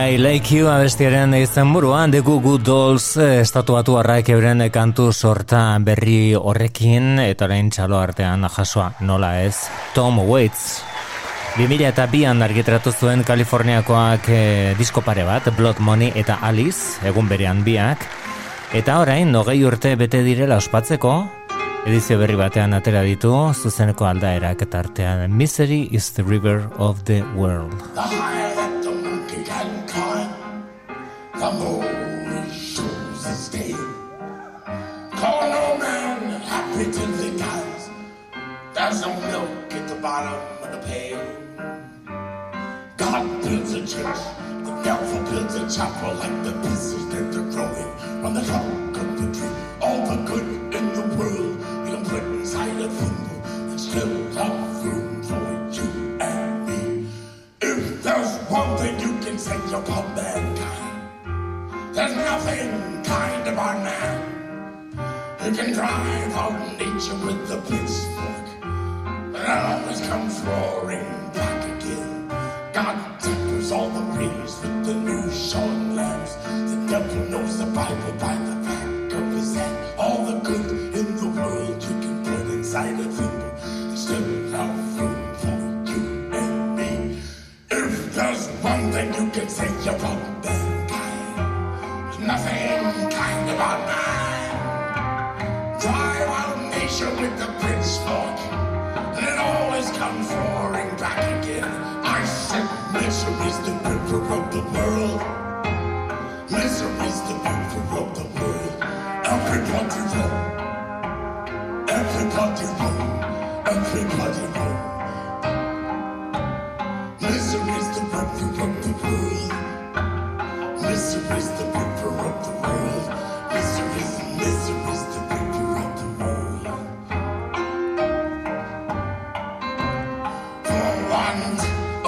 I 0.00 0.16
like 0.16 0.54
you 0.56 0.64
abestiaren 0.70 1.34
izan 1.36 1.74
buruan, 1.74 2.10
The 2.10 2.22
Goo 2.24 2.40
Goo 2.40 2.56
Dolls 2.56 3.18
eh, 3.20 3.42
estatuatu 3.42 3.98
arraik 4.00 4.30
euren 4.32 4.62
kantu 4.72 5.10
sorta 5.12 5.76
berri 5.84 6.32
horrekin, 6.34 7.18
eta 7.20 7.44
orain 7.44 7.68
txalo 7.68 7.98
artean 8.00 8.46
jasoa 8.48 8.94
nola 9.04 9.34
ez, 9.42 9.68
Tom 9.92 10.22
Waits. 10.24 10.80
2000 11.58 11.84
eta 11.90 12.06
bian 12.08 12.40
argitratu 12.40 12.94
zuen 12.96 13.26
Kaliforniakoak 13.28 14.30
eh, 14.32 14.72
disko 14.78 15.04
pare 15.04 15.26
bat, 15.28 15.50
Blood 15.58 15.84
Money 15.84 16.14
eta 16.16 16.38
Alice, 16.48 16.96
egun 17.04 17.28
berean 17.28 17.60
biak, 17.66 18.06
eta 18.72 19.00
orain, 19.04 19.28
nogei 19.28 19.60
urte 19.68 19.92
bete 20.00 20.24
direla 20.24 20.62
ospatzeko, 20.62 21.18
edizio 21.84 22.16
berri 22.22 22.40
batean 22.40 22.72
atera 22.72 23.04
ditu, 23.04 23.34
zuzeneko 23.52 24.08
aldaerak 24.08 24.64
eta 24.64 24.80
artean, 24.80 25.28
Misery 25.28 25.90
is 25.92 26.08
the 26.16 26.24
river 26.24 26.70
of 26.78 27.04
the 27.04 27.20
world. 27.36 27.76
The 31.40 31.50
moon 31.52 32.50
shows 32.52 33.24
his 33.24 33.48
tail. 33.48 33.78
Call 35.16 35.40
no 35.48 35.78
man 35.78 36.38
happy 36.42 36.84
till 36.92 37.12
he 37.16 37.30
dies. 37.38 37.88
There's 38.74 39.00
no 39.00 39.08
milk 39.32 39.72
at 39.72 39.88
the 39.88 39.94
bottom 40.02 40.38
of 40.62 40.70
the 40.70 40.86
pail. 40.86 41.18
God 42.98 43.24
builds 43.42 43.72
a 43.72 43.80
church, 43.86 44.22
the 44.66 44.82
devil 44.84 45.18
builds 45.30 45.54
a 45.54 45.64
chapel 45.74 46.12
like 46.16 46.44
the 46.44 46.52
pieces 46.60 47.08
that 47.08 47.32
they're 47.32 47.50
growing 47.54 47.90
on 48.22 48.34
the 48.34 48.44
trunk 48.44 48.98
of 48.98 49.08
the 49.20 49.38
tree. 49.38 49.56
All 49.80 49.98
the 50.10 50.16
good 50.28 50.74
in 50.74 50.86
the 50.92 51.06
world 51.16 51.56
you 51.88 51.94
can 51.94 52.04
put 52.04 52.22
inside 52.22 52.76
a 52.82 52.88
thimble 52.90 53.40
and 53.70 53.80
still 53.80 54.14
have 54.34 54.84
room 54.84 55.22
for 55.22 55.42
you 55.72 56.18
and 56.20 56.66
me. 56.68 57.08
If 57.62 58.02
there's 58.02 58.36
one 58.50 58.76
thing 58.76 59.00
you 59.00 59.12
can 59.24 59.38
say 59.38 59.56
about 59.72 60.14
mankind. 60.14 60.49
There's 61.92 62.14
nothing 62.14 63.02
kind 63.02 63.48
about 63.48 63.82
man 63.82 65.36
who 65.40 65.56
can 65.56 65.72
drive 65.72 66.32
out 66.34 66.78
nature 66.78 67.16
with 67.26 67.48
the 67.48 67.56
pitchfork, 67.66 69.32
but 69.32 69.42
it 69.42 69.48
always 69.48 70.00
comes 70.06 70.40
roaring 70.42 71.30
back 71.34 71.64
again. 71.64 72.28
God 72.72 73.20
tempers 73.20 73.72
all 73.72 73.90
the 73.90 74.02
rays 74.16 74.60
with 74.62 74.86
the 74.86 74.94
new 74.94 75.32
shone 75.32 75.96
lamps. 75.96 76.34
The 76.34 76.86
devil 76.88 77.24
knows 77.28 77.58
the 77.58 77.66
Bible 77.66 78.12
by 78.20 78.36
the 78.36 78.56
back 78.64 79.12
of 79.12 79.32
his 79.32 79.56
hand. 79.56 79.76
All 79.98 80.24
the 80.26 80.38
good 80.48 80.94
in 80.94 81.16
the 81.16 81.28
world 81.40 81.82
you 81.82 81.88
can 81.88 82.24
put 82.24 82.54
inside 82.54 83.00
a 83.00 83.04
thimble 83.04 83.52
and 83.90 83.98
still 83.98 84.50
have 84.52 85.00
room 85.00 85.34
for 85.42 85.92
you 85.92 86.30
and 86.38 86.76
me. 86.76 87.18
If 87.68 88.14
there's 88.14 88.46
one 88.62 88.92
thing 88.92 89.12
you 89.12 89.30
can 89.32 89.48
say 89.48 89.66
about 89.88 90.39
nothing 92.26 93.10
kind 93.10 93.50
about 93.50 93.80
man. 93.86 94.50
Drive 95.80 96.28
out 96.28 96.58
nature 96.70 97.10
with 97.20 97.38
the 97.38 97.46
pitchfork, 97.60 98.38
and 99.16 99.26
it 99.26 99.38
always 99.38 99.90
comes 99.92 100.28
roaring 100.28 100.94
back 100.96 101.18
again. 101.42 101.64
I 101.64 102.24
said 102.24 102.66
misery's 102.92 103.58
the 103.66 103.72
river 103.88 104.20
of 104.34 104.52
the 104.52 104.62
world. 104.74 105.20
Misery's 106.50 107.20
the 107.28 107.34
river 107.34 107.82
of 108.02 108.08
the 108.18 108.26
world. 108.38 108.74
Everybody 109.24 110.00
roll. 110.12 110.34
Everybody 111.88 112.66
roll. 112.80 113.00
Everybody. 113.66 114.59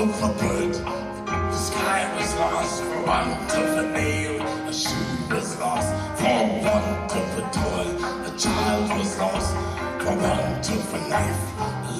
A 0.02 0.08
the 0.08 1.52
sky 1.52 2.02
was 2.16 2.34
lost. 2.34 2.82
For 2.82 3.06
want 3.06 3.54
of 3.54 3.78
a 3.78 3.92
nail, 3.92 4.42
a 4.68 4.72
shoe 4.72 4.90
was 5.30 5.56
lost. 5.60 5.94
For 6.18 6.42
want 6.64 7.12
of 7.12 7.38
a 7.38 7.44
toy, 7.54 7.88
a 8.26 8.36
child 8.36 8.98
was 8.98 9.18
lost. 9.18 9.54
For 10.02 10.14
want 10.16 10.68
of 10.70 10.94
a 10.94 11.08
knife, 11.08 11.42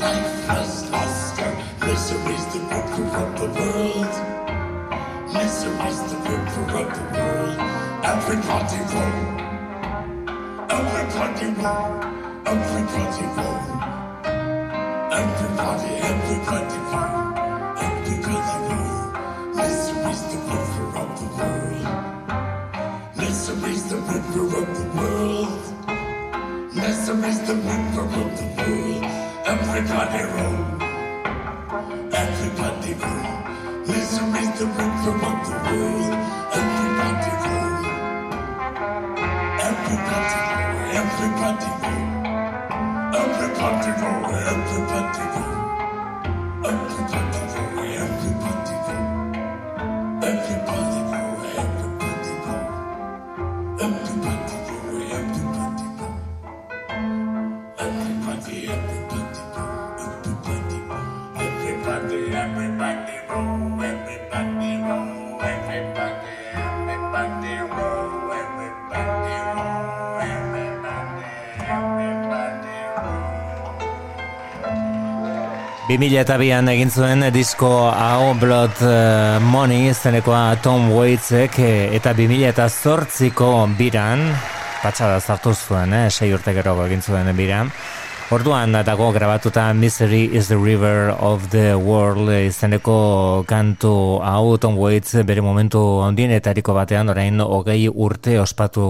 life 0.00 0.48
was 0.48 0.90
lost. 0.90 1.38
Misery's 1.80 2.46
the 2.52 2.58
river 2.58 3.06
of 3.22 3.30
the 3.38 3.46
world. 3.56 4.14
Misery's 5.32 6.00
the 6.10 6.16
river 6.26 6.78
of 6.78 6.88
the 6.96 7.04
world. 7.14 7.58
Everybody 8.02 8.78
roll. 8.92 9.16
Everybody 10.70 11.46
roll. 11.62 11.90
Everybody. 12.46 13.02
Everybody, 15.12 15.92
everybody. 16.02 16.02
Everybody 16.02 16.81
2002an 75.92 76.70
egin 76.72 76.88
zuen 76.88 77.24
disko 77.34 77.68
hau 77.92 78.32
Blood 78.40 78.78
eh, 78.86 79.42
Money 79.44 79.90
izenekoa 79.90 80.56
Tom 80.64 80.86
Waitsek 80.88 81.58
eh, 81.60 81.90
eta 81.98 82.14
2008ko 82.16 83.48
biran 83.76 84.22
patxada 84.80 85.20
zartu 85.20 85.52
zuen, 85.52 85.92
eh, 85.92 86.06
sei 86.08 86.30
urte 86.32 86.54
geroko 86.56 86.86
egin 86.88 87.04
zuen 87.04 87.28
biran. 87.36 87.68
Orduan 88.32 88.72
dago 88.72 89.10
grabatuta 89.12 89.74
Misery 89.76 90.24
is 90.32 90.48
the 90.48 90.56
River 90.56 91.12
of 91.20 91.50
the 91.50 91.76
World 91.76 92.30
izeneko 92.32 93.44
kantu 93.44 94.24
hau 94.24 94.56
Tom 94.56 94.78
Waits 94.80 95.20
bere 95.28 95.42
momentu 95.44 95.82
ondienetariko 96.00 96.72
batean 96.72 97.12
orain 97.12 97.42
hogei 97.44 97.90
urte 97.92 98.38
ospatu 98.40 98.86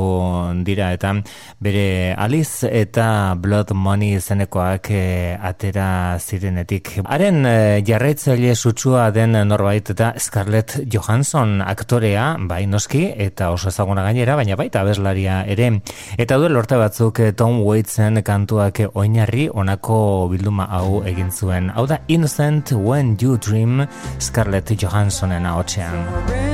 dira 0.63 0.93
eta 0.95 1.17
bere 1.59 2.15
Alice 2.15 2.71
eta 2.71 3.35
Blood 3.35 3.73
Money 3.75 4.13
izenekoak 4.21 4.93
eh, 4.95 5.35
atera 5.35 6.21
zirenetik. 6.23 6.93
Haren 7.03 7.43
eh, 7.43 7.83
jarraitzaile 7.83 8.55
sutsua 8.55 9.09
den 9.11 9.35
norbait 9.49 9.91
eta 9.91 10.13
Scarlett 10.23 10.85
Johansson 10.87 11.59
aktorea, 11.67 12.37
bai 12.39 12.69
noski, 12.71 13.09
eta 13.11 13.51
oso 13.51 13.75
ezaguna 13.75 14.07
gainera, 14.07 14.39
baina 14.39 14.55
baita 14.55 14.87
abeslaria 14.87 15.43
ere. 15.51 15.73
Eta 16.15 16.39
duel 16.39 16.55
lorte 16.55 16.79
batzuk 16.79 17.25
eh, 17.27 17.33
Tom 17.35 17.59
Waitsen 17.67 18.23
kantuak 18.23 18.85
oinarri 18.95 19.32
onako 19.33 20.29
bilduma 20.31 20.67
hau 20.71 21.03
egin 21.09 21.31
zuen. 21.33 21.71
Hau 21.75 21.87
da 21.87 21.99
Innocent 22.09 22.73
When 22.73 23.17
You 23.21 23.39
Dream 23.39 23.87
Scarlett 24.19 24.77
Johanssonen 24.83 25.47
ahotsean. 25.47 26.52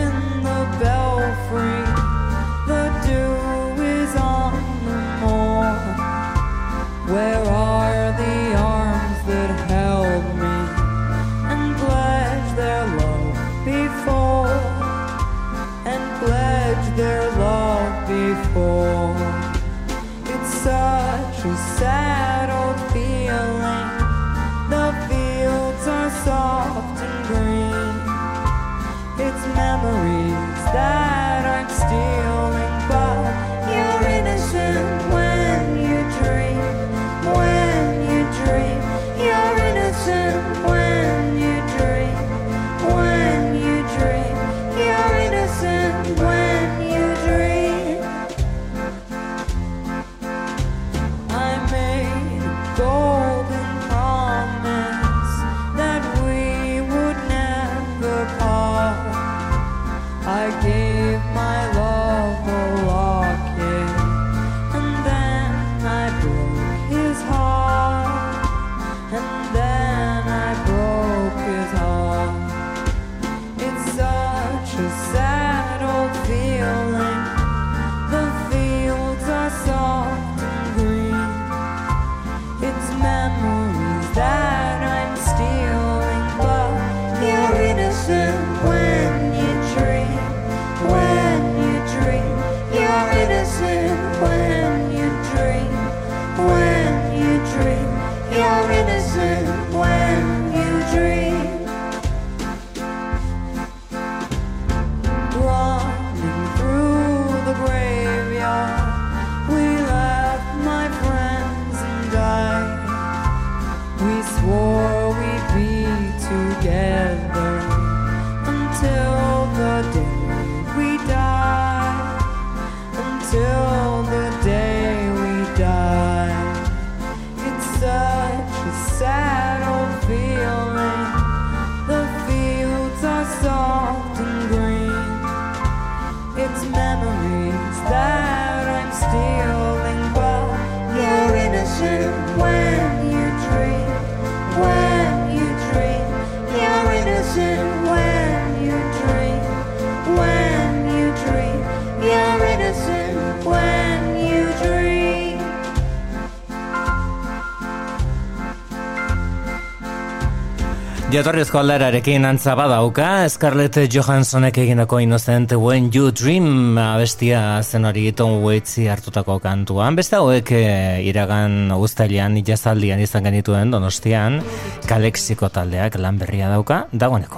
Jatorrizko 161.19 161.59
alderarekin 161.59 162.23
antza 162.29 162.53
badauka, 162.55 163.25
Scarlett 163.27 163.81
Johanssonek 163.91 164.61
egindako 164.63 165.01
Innocent 165.03 165.51
When 165.59 165.89
You 165.91 166.13
Dream 166.15 166.79
abestia 166.79 167.41
zen 167.65 167.89
hori 167.89 168.05
Tom 168.15 168.37
Waitsi 168.45 168.87
hartutako 168.87 169.41
kantuan. 169.43 169.99
Beste 169.99 170.15
hauek 170.21 170.53
eh, 170.55 171.03
iragan 171.11 171.73
guztailean 171.75 172.39
jazaldian 172.47 173.03
izan 173.03 173.27
genituen 173.27 173.75
donostian, 173.75 174.39
kalexiko 174.87 175.51
taldeak 175.51 175.99
lan 175.99 176.23
berria 176.23 176.53
dauka, 176.55 176.85
dagoeneko. 176.95 177.38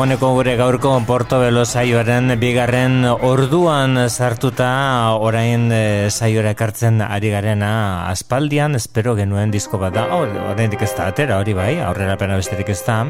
Dagoeneko 0.00 0.28
gure 0.32 0.54
gaurko 0.56 0.90
Porto 1.04 1.42
Belo 1.42 1.66
saioaren 1.68 2.32
bigarren 2.40 3.02
orduan 3.04 3.98
sartuta 4.08 4.70
orain 5.20 5.66
e, 5.76 6.08
saiora 6.08 6.54
ekartzen 6.54 7.02
ari 7.04 7.28
garena 7.28 8.06
aspaldian, 8.08 8.78
espero 8.78 9.12
genuen 9.18 9.52
disko 9.52 9.76
bat 9.76 9.92
da, 9.92 10.06
orain 10.16 10.72
ez 10.72 10.88
da 10.96 11.10
atera 11.10 11.36
hori 11.36 11.52
bai, 11.52 11.74
aurrera 11.84 12.16
pena 12.16 12.38
besterik 12.40 12.72
ez 12.72 12.78
da. 12.86 13.02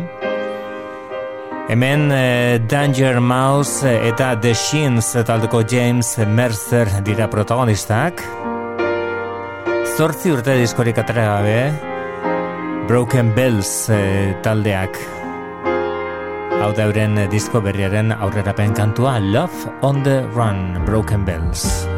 Hemen 1.70 2.10
e, 2.10 2.58
Danger 2.66 3.20
Mouse 3.20 3.94
eta 4.10 4.32
The 4.42 4.56
Shins 4.58 5.12
taldeko 5.14 5.62
James 5.62 6.16
Mercer 6.26 6.90
dira 7.06 7.30
protagonistak. 7.30 8.26
Zortzi 9.94 10.34
urte 10.34 10.58
diskorik 10.58 10.98
atera 10.98 11.30
gabe, 11.36 11.56
Broken 12.90 13.30
Bells 13.38 13.86
e, 13.94 14.34
taldeak 14.42 15.19
Hau 16.60 16.74
da 16.76 16.84
disko 17.32 17.62
berriaren 17.64 18.12
aurrerapen 18.12 18.74
kantua 18.76 19.16
Love 19.18 19.72
on 19.80 20.04
the 20.04 20.28
Run, 20.36 20.84
Broken 20.84 21.24
Bells. 21.24 21.89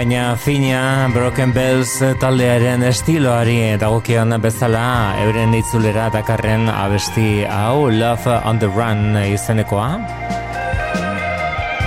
Apaina 0.00 0.34
fina 0.34 1.10
Broken 1.12 1.52
Bells 1.52 1.90
taldearen 2.22 2.80
estiloari 2.88 3.76
dagokion 3.76 4.32
bezala 4.40 5.12
euren 5.26 5.52
itzulera 5.52 6.06
dakarren 6.08 6.70
abesti 6.72 7.44
hau 7.44 7.90
Love 7.92 8.38
on 8.48 8.56
the 8.56 8.72
Run 8.72 9.12
izenekoa. 9.20 10.00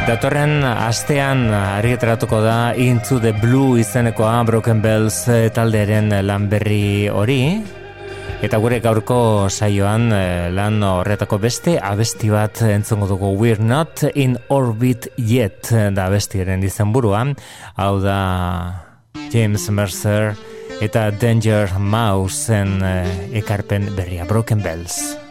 Datorren 0.05 0.61
astean 0.61 1.47
argiteratuko 1.57 2.45
da 2.45 2.57
Into 2.77 3.17
the 3.17 3.33
Blue 3.33 3.79
izenekoa 3.81 4.43
Broken 4.45 4.85
Bells 4.85 5.23
taldearen 5.57 6.13
lanberri 6.21 7.09
hori. 7.09 7.41
Eta 8.43 8.57
gure 8.59 8.81
gaurko 8.83 9.47
saioan 9.47 10.09
eh, 10.11 10.49
lan 10.51 10.81
horretako 10.83 11.37
beste 11.39 11.77
abesti 11.79 12.27
bat 12.27 12.59
entzongo 12.67 13.07
dugu 13.13 13.29
We're 13.39 13.63
Not 13.63 14.03
in 14.19 14.35
Orbit 14.51 15.07
Yet 15.15 15.71
da 15.95 16.09
abestiaren 16.09 16.67
izan 16.67 16.91
buruan. 16.91 17.37
Hau 17.79 18.01
da 18.03 18.19
James 19.31 19.69
Mercer 19.71 20.33
eta 20.83 21.07
Danger 21.15 21.77
Mouseen 21.79 22.81
eh, 22.83 23.39
ekarpen 23.39 23.93
berria 23.95 24.27
Broken 24.27 24.59
Bells. 24.59 25.22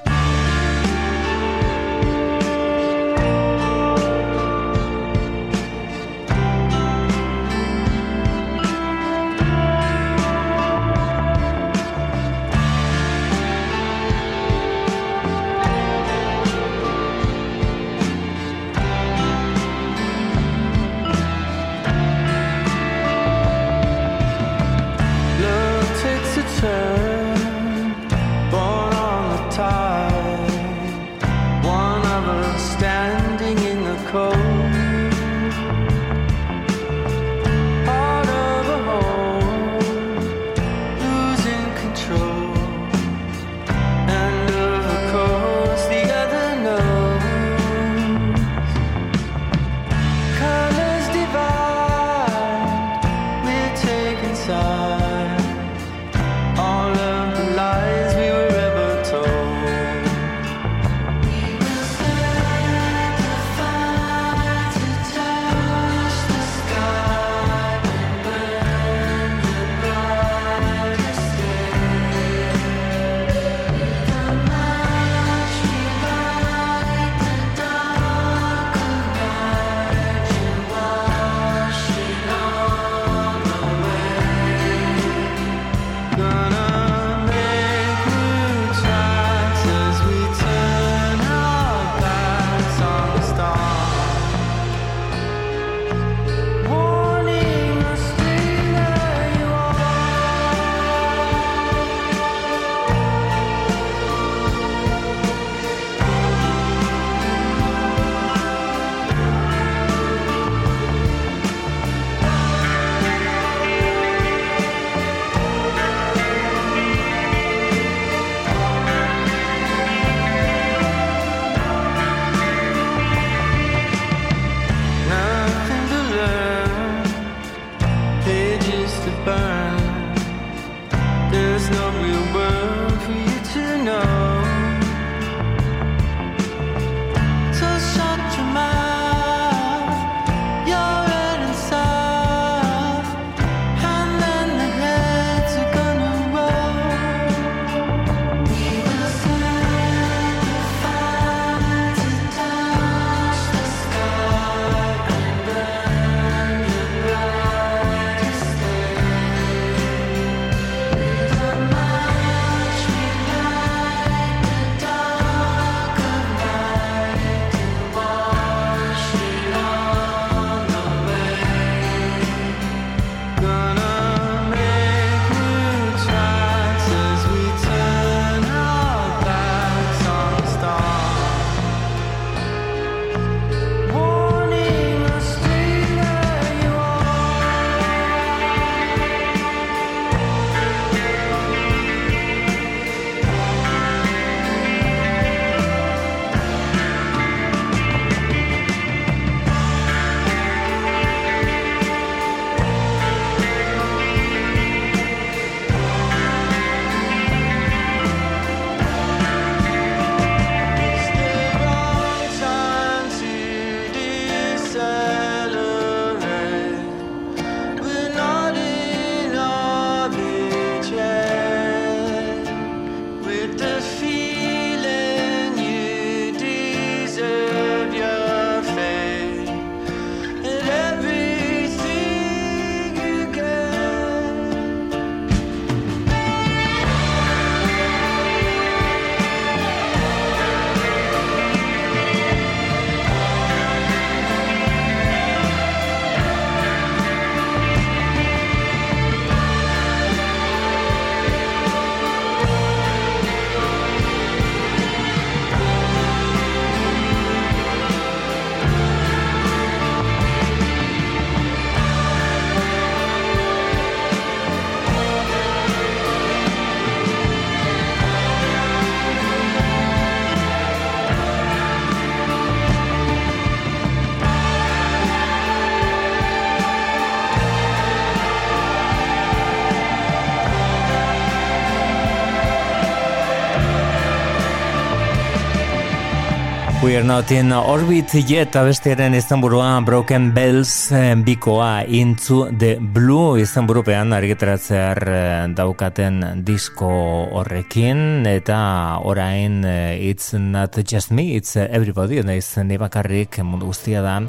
We 287.02 287.08
are 287.08 287.18
not 287.18 287.32
in 287.32 287.50
orbit 287.50 288.14
yet 288.14 288.54
abestiaren 288.54 289.16
izenburua 289.18 289.80
Broken 289.82 290.28
Bells 290.30 290.92
eh, 290.94 291.16
bikoa 291.18 291.82
Into 291.82 292.46
the 292.54 292.76
Blue 292.78 293.40
izenburupean 293.42 294.14
argitaratzear 294.14 295.00
eh, 295.10 295.48
daukaten 295.50 296.44
disko 296.46 296.92
horrekin. 297.34 298.22
Eta 298.22 299.00
orain 299.02 299.64
eh, 299.66 299.98
It's 300.12 300.30
not 300.38 300.78
just 300.86 301.10
me, 301.10 301.34
it's 301.34 301.56
everybody 301.56 302.22
naiz 302.22 302.54
ni 302.62 302.78
bakarrik 302.78 303.42
mundu 303.42 303.74
guztia 303.74 303.98
da. 303.98 304.20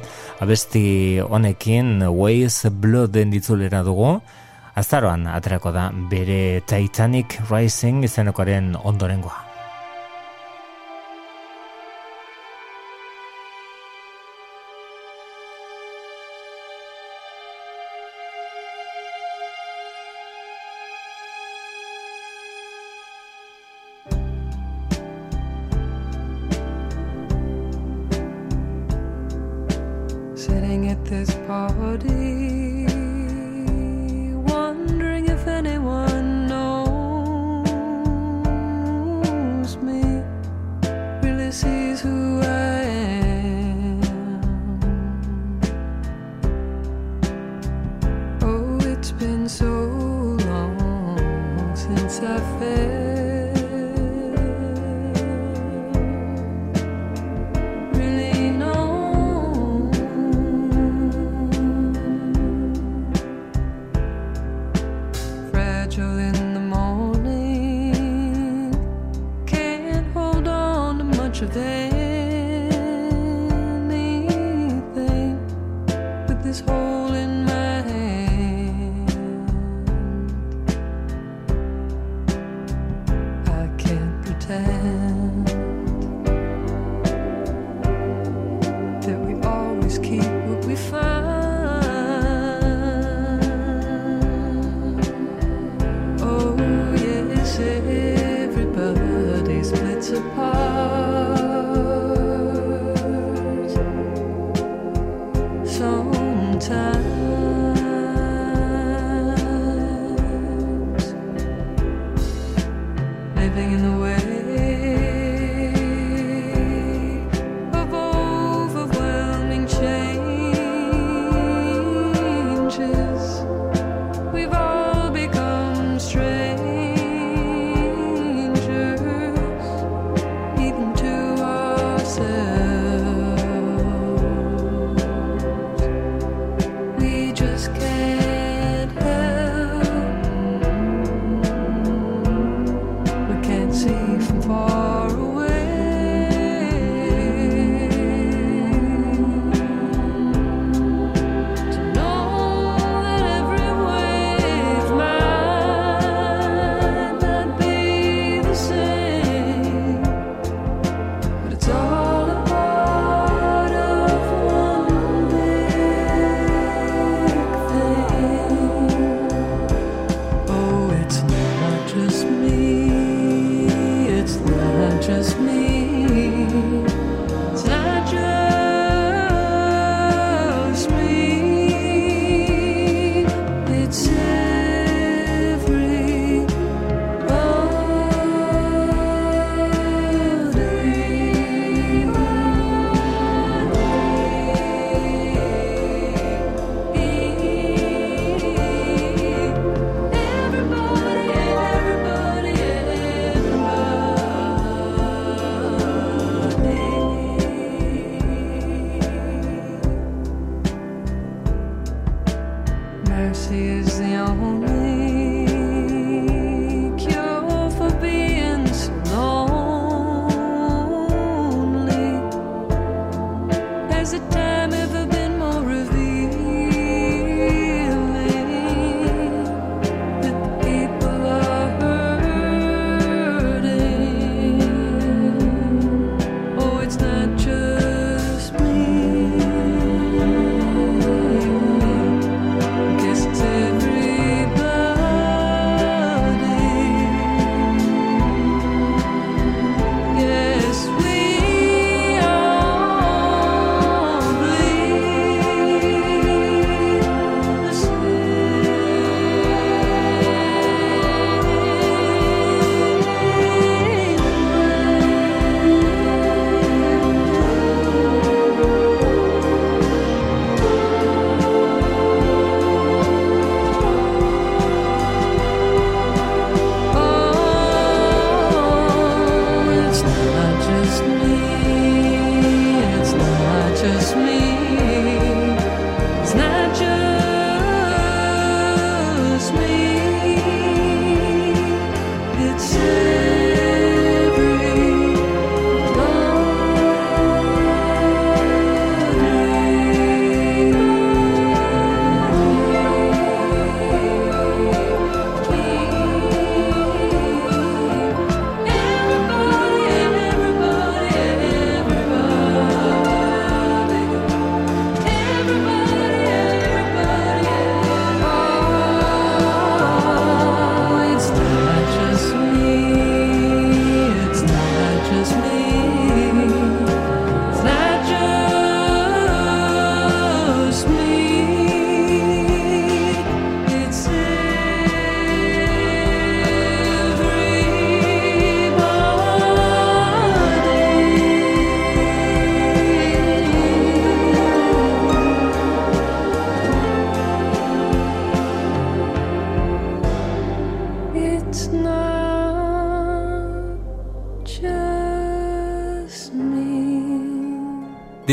Abesti 0.41 1.21
honekin 1.21 2.01
Ways 2.09 2.65
Blood 2.73 3.13
den 3.13 3.29
ditzulera 3.29 3.85
dugu. 3.85 4.17
Azaroan 4.73 5.29
aterako 5.29 5.77
da 5.77 5.91
bere 5.93 6.63
Titanic 6.65 7.37
Rising 7.53 8.01
izenekoaren 8.09 8.73
ondorengoa 8.81 9.42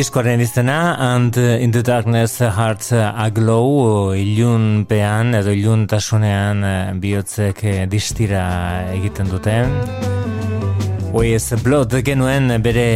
Diskoaren 0.00 0.40
izena, 0.40 0.96
and 0.98 1.36
in 1.36 1.72
the 1.72 1.82
darkness 1.82 2.38
hearts 2.40 2.92
aglow, 2.96 4.14
ilunpean 4.16 5.34
edo 5.36 5.52
iluntasunean 5.52 6.64
eh, 6.64 6.92
bihotzek 7.02 7.60
eh, 7.68 7.82
distira 7.84 8.44
egiten 8.94 9.28
duten. 9.28 9.74
Oi 11.12 11.34
ez 11.36 11.52
blood 11.60 11.98
genuen 12.06 12.48
bere 12.64 12.86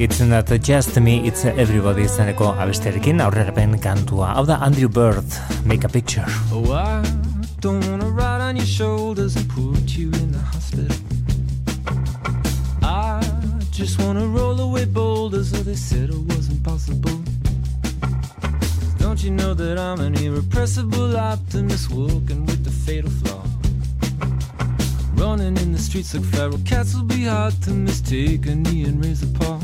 itzen 0.00 0.32
dat 0.32 0.48
just 0.64 0.96
me, 0.96 1.18
it's 1.28 1.44
everybody 1.44 2.08
izeneko 2.08 2.54
abesterekin 2.56 3.20
aurrerapen 3.20 3.76
kantua. 3.76 4.32
Hau 4.38 4.46
da 4.48 4.62
Andrew 4.64 4.88
Bird, 4.88 5.28
make 5.66 5.84
a 5.84 5.90
picture. 5.92 6.24
Oh, 6.50 6.72
I 6.72 7.04
don't 7.60 7.84
wanna 7.90 8.08
ride 8.08 8.40
on 8.40 8.56
your 8.56 8.64
shoulders 8.64 9.36
and 9.36 9.46
put 9.50 9.92
you 9.92 10.08
in 10.08 10.32
the 10.32 10.40
hospital. 10.40 10.96
I 12.82 13.20
just 13.70 14.00
wanna 14.00 14.26
roll 14.26 14.60
away 14.60 14.86
boulders, 14.86 15.50
so 15.50 15.56
they 15.56 15.74
said 15.74 16.13
impossible. 16.74 17.22
Don't 18.98 19.22
you 19.22 19.30
know 19.30 19.54
that 19.54 19.78
I'm 19.78 20.00
an 20.00 20.14
irrepressible 20.16 21.16
optimist 21.16 21.90
walking 21.90 22.44
with 22.46 22.64
the 22.64 22.70
fatal 22.70 23.10
flaw? 23.10 23.44
Running 25.14 25.56
in 25.58 25.72
the 25.72 25.78
streets 25.78 26.14
like 26.14 26.24
feral 26.24 26.58
cats 26.64 26.94
will 26.94 27.04
be 27.04 27.24
hard 27.24 27.54
to 27.62 27.70
mistake 27.70 28.46
a 28.46 28.54
knee 28.56 28.84
and 28.84 29.04
raise 29.04 29.22
a 29.22 29.26
paw. 29.38 29.60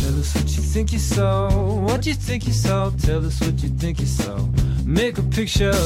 Tell 0.00 0.18
us 0.18 0.34
what 0.34 0.48
you 0.56 0.62
think 0.62 0.92
you 0.92 0.98
saw, 0.98 1.50
what 1.80 2.06
you 2.06 2.14
think 2.14 2.46
you 2.46 2.54
saw. 2.54 2.90
Tell 2.90 3.24
us 3.26 3.38
what 3.40 3.62
you 3.62 3.68
think 3.68 4.00
you 4.00 4.06
saw. 4.06 4.38
Make 4.86 5.18
a 5.18 5.22
picture, 5.22 5.76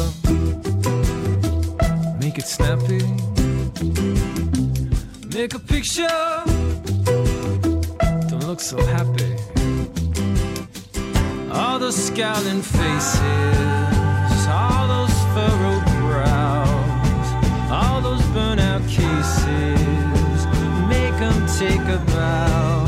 make 2.20 2.38
it 2.38 2.46
snappy. 2.46 3.02
Make 5.34 5.54
a 5.54 5.58
picture, 5.58 6.44
don't 8.28 8.46
look 8.46 8.60
so 8.60 8.76
happy. 8.86 9.29
Scowling 12.14 12.60
faces, 12.60 13.22
all 14.48 14.88
those 14.88 15.16
furrowed 15.32 15.84
brows, 16.00 17.28
all 17.70 18.00
those 18.00 18.20
burnout 18.34 18.82
cases. 18.88 20.40
Make 20.88 21.14
them 21.20 21.46
take 21.56 21.86
a 21.88 22.02
bow. 22.10 22.84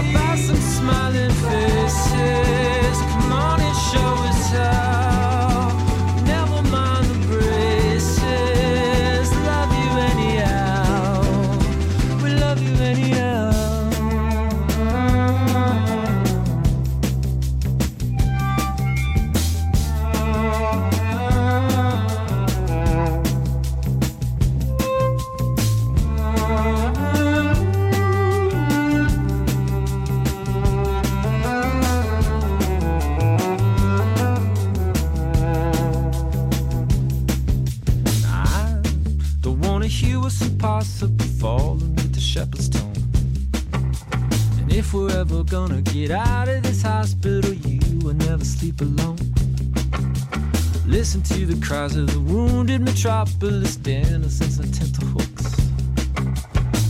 About 0.00 0.38
some 0.38 0.56
smiling 0.56 1.30
faces. 1.32 2.98
Come 3.12 3.32
on 3.32 3.60
and 3.60 3.76
show 3.92 4.23
of 51.92 52.06
the 52.10 52.18
wounded 52.18 52.80
metropolis, 52.80 53.76
denizens 53.76 54.58
and 54.58 54.72
tenterhooks. 54.72 55.54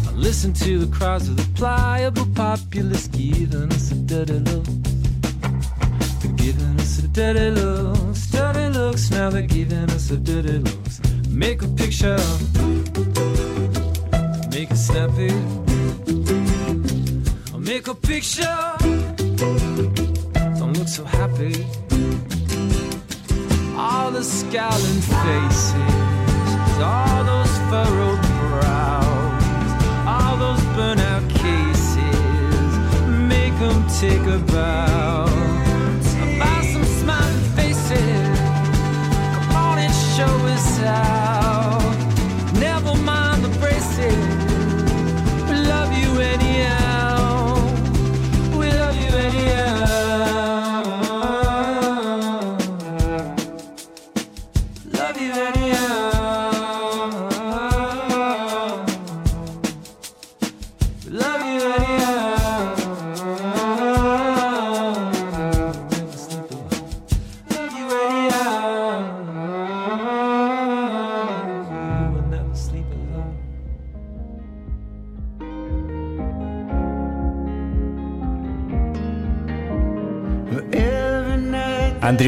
I 0.07 0.13
listen 0.13 0.53
to 0.53 0.79
the 0.79 0.97
cries 0.97 1.29
of 1.29 1.37
the 1.37 1.43
pliable 1.59 2.27
populace, 2.33 3.09
giving 3.09 3.73
us 3.73 3.91
a 3.91 3.97
dirty 3.97 4.39
look. 4.39 4.65
They're 6.21 6.33
giving 6.37 6.79
us 6.79 7.01
a 7.01 7.09
dirty 7.09 7.51
looks, 7.51 8.31
dirty 8.31 8.69
looks. 8.69 9.11
Now 9.11 9.31
they're 9.31 9.43
giving 9.43 9.91
us 9.91 10.13
a 10.13 10.17
dirty 10.17 10.59
looks. 10.59 11.01
Make 11.29 11.63
a 11.63 11.69
picture, 11.69 12.17
make 14.51 14.71
it 14.71 14.77
snappy. 14.77 15.35
I'll 17.53 17.59
make 17.59 17.89
a 17.89 17.95
picture, 17.97 18.77
don't 20.57 20.79
look 20.79 20.87
so 20.87 21.05
happy. 21.05 21.67
Scowling 24.55 25.01
faces, 25.01 25.94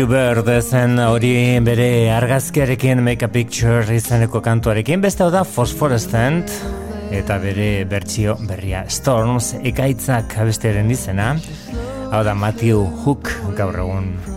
Bird 0.07 0.47
zen 0.63 1.01
hori 1.03 1.59
bere 1.67 2.13
argazkiarekin 2.15 3.01
Make 3.03 3.27
a 3.27 3.29
Picture 3.33 3.97
izeneko 3.97 4.39
kantuarekin. 4.45 5.03
Beste 5.03 5.27
da 5.35 5.43
Phosphorescent 5.43 6.53
eta 7.17 7.41
bere 7.43 7.85
bertsio 7.91 8.37
berria 8.47 8.85
Storms 8.87 9.55
ekaitzak 9.67 10.39
abestearen 10.45 10.95
izena. 10.95 11.35
Hau 12.13 12.23
da 12.23 12.39
Matthew 12.39 12.87
Hook 13.03 13.35
gaur 13.59 13.83
egun 13.83 14.36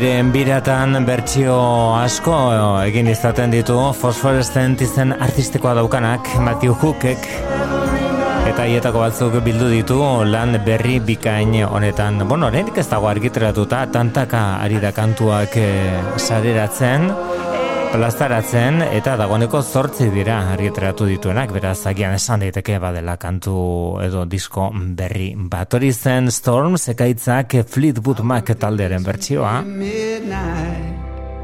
Beren 0.00 0.30
biratan 0.32 0.96
bertsio 1.04 1.54
asko 1.92 2.32
egin 2.86 3.10
izaten 3.12 3.52
ditu. 3.52 3.74
Fosforescent 3.98 4.80
izen 4.80 5.12
artistikoa 5.12 5.74
daukanak 5.76 6.30
Matthew 6.40 6.72
Hookek. 6.80 7.28
Eta 8.48 8.64
hietako 8.64 9.02
batzuk 9.04 9.36
bildu 9.44 9.68
ditu 9.68 10.00
lan 10.24 10.56
berri 10.64 10.96
bikain 11.04 11.52
honetan. 11.68 12.16
Bueno, 12.24 12.48
oraindik 12.48 12.80
ez 12.80 12.88
dago 12.88 13.12
argitratuta 13.12 13.82
tantaka 13.92 14.46
ari 14.64 14.80
da 14.80 14.94
kantuak 14.96 15.60
eh, 15.60 16.00
sareratzen 16.16 17.10
plazaratzen 17.90 18.84
eta 18.86 19.16
dagoeneko 19.18 19.60
zortzi 19.66 20.06
dira 20.14 20.36
argiteratu 20.52 21.08
dituenak, 21.08 21.50
beraz 21.54 21.78
agian 21.90 22.14
esan 22.14 22.44
daiteke 22.44 22.78
badela 22.82 23.16
kantu 23.18 23.54
edo 24.04 24.22
disko 24.30 24.68
berri 24.98 25.32
bat. 25.36 25.74
Hori 25.74 25.90
zen 25.92 26.30
Storm 26.30 26.78
sekaitzak 26.78 27.56
Fleetwood 27.66 28.22
Mac 28.22 28.52
taldearen 28.62 29.02
bertsioa. 29.06 29.54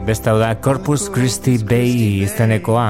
Beste 0.06 0.30
hau 0.30 0.38
da 0.38 0.52
Corpus 0.62 1.08
Christi 1.10 1.56
Bay 1.58 2.22
izenekoa, 2.22 2.86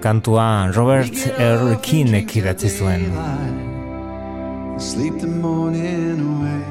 kantua 0.00 0.48
Robert 0.72 1.20
R. 1.36 1.76
Keane 1.84 2.24
idatzi 2.24 2.72
zuen. 2.72 3.10
Sleep 4.78 5.20
the 5.20 5.26
morning 5.26 6.20
away 6.20 6.64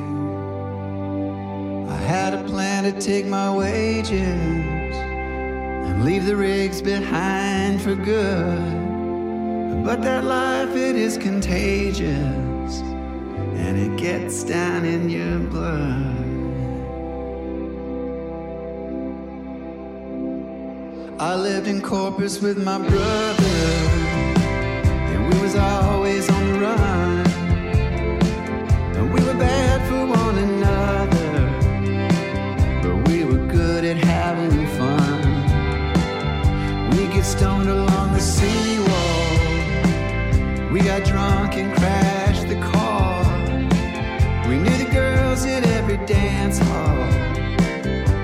I 1.90 1.98
had 2.08 2.34
a 2.34 2.44
plan 2.50 2.84
to 2.84 2.94
take 3.00 3.26
my 3.26 3.50
wages 3.50 4.85
and 5.86 6.04
leave 6.04 6.26
the 6.26 6.36
rigs 6.36 6.82
behind 6.82 7.82
for 7.82 7.96
good. 7.96 8.86
But 9.86 10.02
that 10.02 10.24
life, 10.24 10.76
it 10.76 10.96
is 10.96 11.18
contagious 11.18 12.82
and 13.66 13.78
it 13.78 13.98
gets 13.98 14.44
down 14.44 14.86
in 14.86 15.10
your 15.10 15.40
blood. 15.40 16.16
I 21.18 21.34
lived 21.34 21.68
in 21.68 21.82
Corpus 21.82 22.42
with 22.42 22.58
my 22.58 22.78
brother, 22.78 23.60
and 25.12 25.34
we 25.34 25.42
was 25.42 25.56
always 25.56 26.30
on 26.30 26.46
the 26.52 26.60
run. 26.60 27.28
And 28.98 29.14
we 29.14 29.24
were 29.24 29.34
bad 29.34 29.75
stoned 37.38 37.70
along 37.70 38.14
the 38.14 38.20
seawall. 38.22 39.30
We 40.72 40.80
got 40.80 41.04
drunk 41.04 41.56
and 41.58 41.76
crashed 41.76 42.48
the 42.48 42.60
car. 42.72 43.26
We 44.48 44.58
knew 44.58 44.78
the 44.78 44.90
girls 44.92 45.46
at 45.46 45.66
every 45.78 45.98
dance 46.06 46.60
hall. 46.60 46.98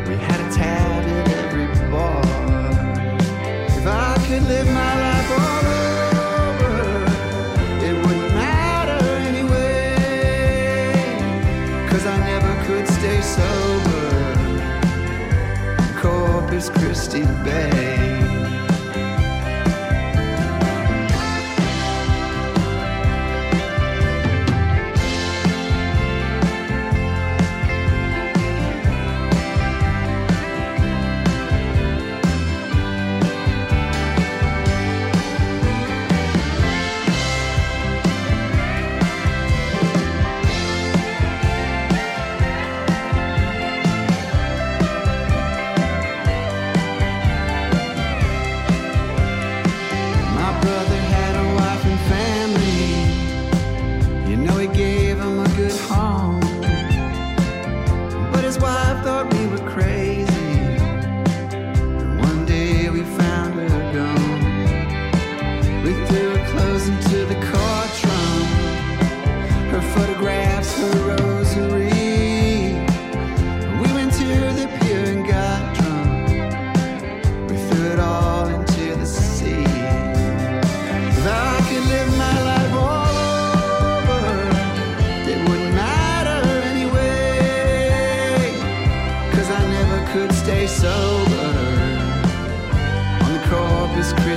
We 0.07 0.15
had 0.27 0.39
a 0.39 0.49
tab 0.55 1.03
at 1.17 1.27
every 1.43 1.67
bar. 1.91 2.23
If 3.79 3.85
I 3.85 4.15
could 4.27 4.43
live 4.43 4.67
my 4.81 4.93
life 5.05 5.29
all 5.41 5.65
over, 6.55 6.75
it 7.87 7.95
wouldn't 8.05 8.33
matter 8.33 9.03
anyway. 9.29 9.95
Cause 11.89 12.05
I 12.05 12.17
never 12.31 12.53
could 12.65 12.87
stay 12.87 13.19
sober. 13.35 14.09
Corpus 15.99 16.69
Christi 16.69 17.25
Bay. 17.43 18.30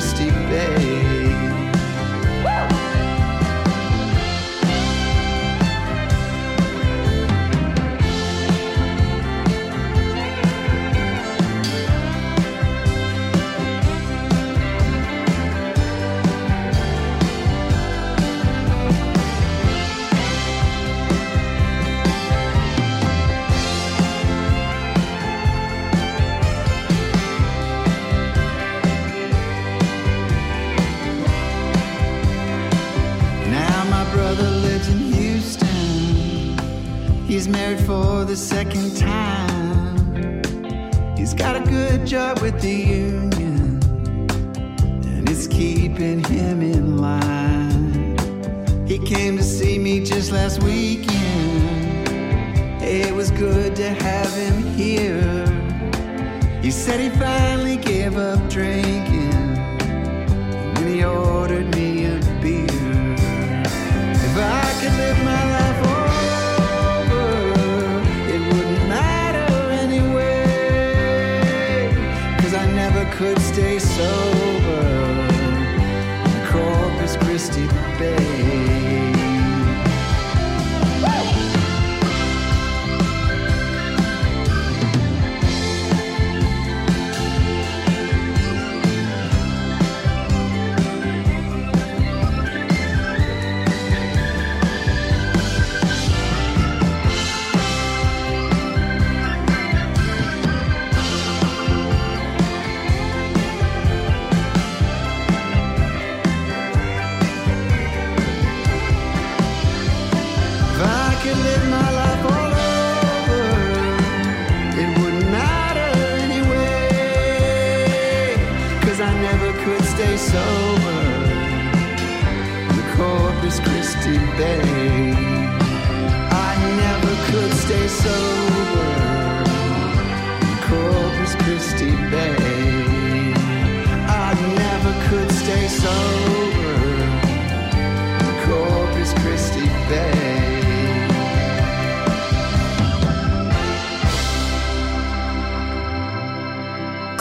misty 0.04 0.30
bay. 0.50 0.93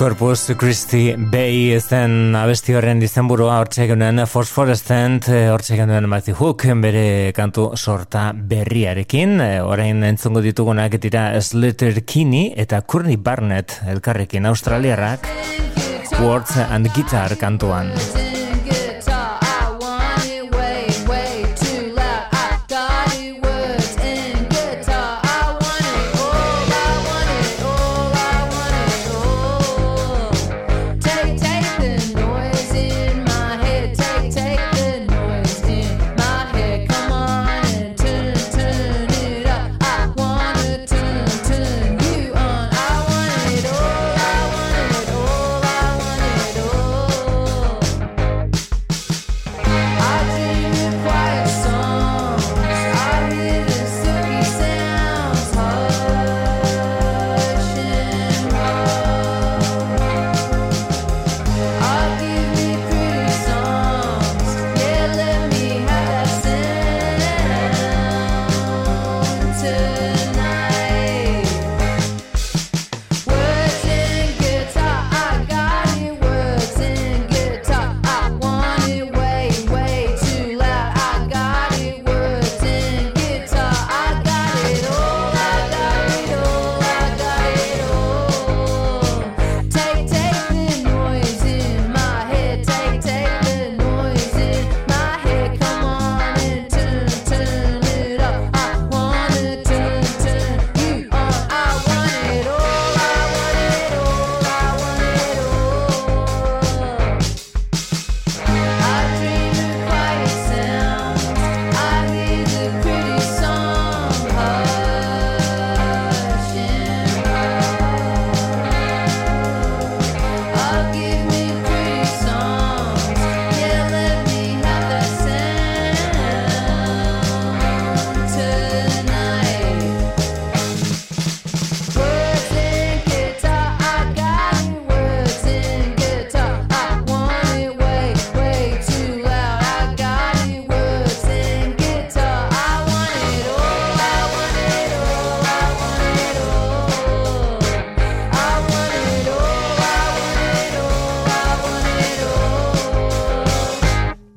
Corpus 0.03 0.51
Christi 0.57 1.13
Bay 1.15 1.79
zen 1.79 2.35
abesti 2.35 2.73
horren 2.75 2.99
dizenburua 2.99 3.61
hortxe 3.61 3.85
genuen 3.87 4.19
Phosphorescent, 4.27 5.29
eh, 5.31 5.45
hortxe 5.47 5.77
genuen 5.79 6.09
Matthew 6.11 6.35
Hook 6.41 6.65
bere 6.83 7.31
kantu 7.31 7.69
sorta 7.77 8.25
berriarekin, 8.35 9.39
eh, 9.39 9.61
orain 9.63 10.03
entzungo 10.03 10.41
ditugunak 10.43 10.99
dira 10.99 11.39
Slater 11.39 12.03
Kini 12.03 12.51
eta 12.57 12.81
Courtney 12.81 13.15
Barnett 13.15 13.79
elkarrekin 13.87 14.45
australiarrak 14.45 15.25
Words 16.19 16.57
and 16.57 16.91
Guitar 16.91 17.37
kantuan. 17.37 17.93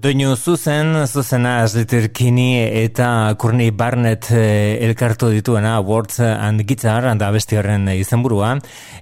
Doinu 0.07 0.37
zuzen, 0.37 0.93
zuzena 1.11 1.67
Slater 1.67 2.13
Kinney 2.15 2.61
eta 2.85 3.35
Courtney 3.35 3.73
Barnett 3.75 4.29
eh, 4.31 4.79
elkartu 4.87 5.33
dituena 5.35 5.81
Words 5.83 6.21
and 6.21 6.63
Guitar 6.63 7.09
da 7.19 7.33
beste 7.35 7.59
horren 7.59 7.89
izenburua 7.91 8.53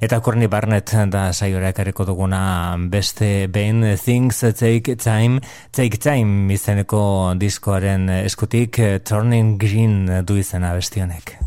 eta 0.01 0.22
Courtney 0.24 0.48
Barnett 0.48 0.97
da 1.12 1.26
saiora 1.35 1.74
ekarriko 1.74 2.09
duguna 2.09 2.40
beste 2.89 3.51
behin 3.52 3.85
Things 4.01 4.40
Take 4.56 4.97
Time 4.97 5.44
Take 5.76 6.01
Time 6.01 6.48
izeneko 6.56 7.35
diskoaren 7.36 8.09
eskutik 8.22 8.81
Turning 9.05 9.59
Green 9.60 10.06
du 10.24 10.40
izena 10.40 10.72
beste 10.72 11.05
honek. 11.05 11.43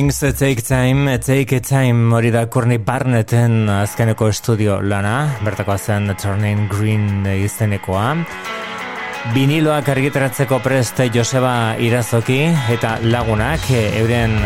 Things 0.00 0.24
take 0.38 0.62
time, 0.62 1.18
take 1.20 1.60
time, 1.60 2.08
hori 2.14 2.30
da 2.32 2.46
Courtney 2.48 2.78
Barnetten 2.80 3.68
azkeneko 3.68 4.30
estudio 4.32 4.78
lana, 4.80 5.36
bertakoa 5.44 5.76
zen 5.76 6.08
Turning 6.16 6.70
Green 6.72 7.26
izenekoa. 7.28 8.06
Biniloak 9.34 9.90
argitaratzeko 9.92 10.62
prest 10.64 11.02
Joseba 11.12 11.76
Irazoki 11.76 12.38
eta 12.72 12.94
lagunak 13.12 13.68
eh, 13.76 14.00
euren 14.00 14.38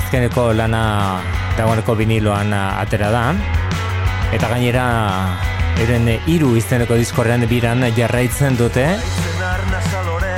azkeneko 0.00 0.54
lana 0.56 0.84
dagoeneko 1.58 1.98
biniloan 2.00 2.56
atera 2.56 3.12
da. 3.12 3.26
Eta 4.32 4.48
gainera 4.54 4.86
euren 5.84 6.14
hiru 6.24 6.54
izeneko 6.56 6.96
diskorrean 6.96 7.44
biran 7.52 7.84
jarraitzen 7.92 8.56
dute. 8.56 8.88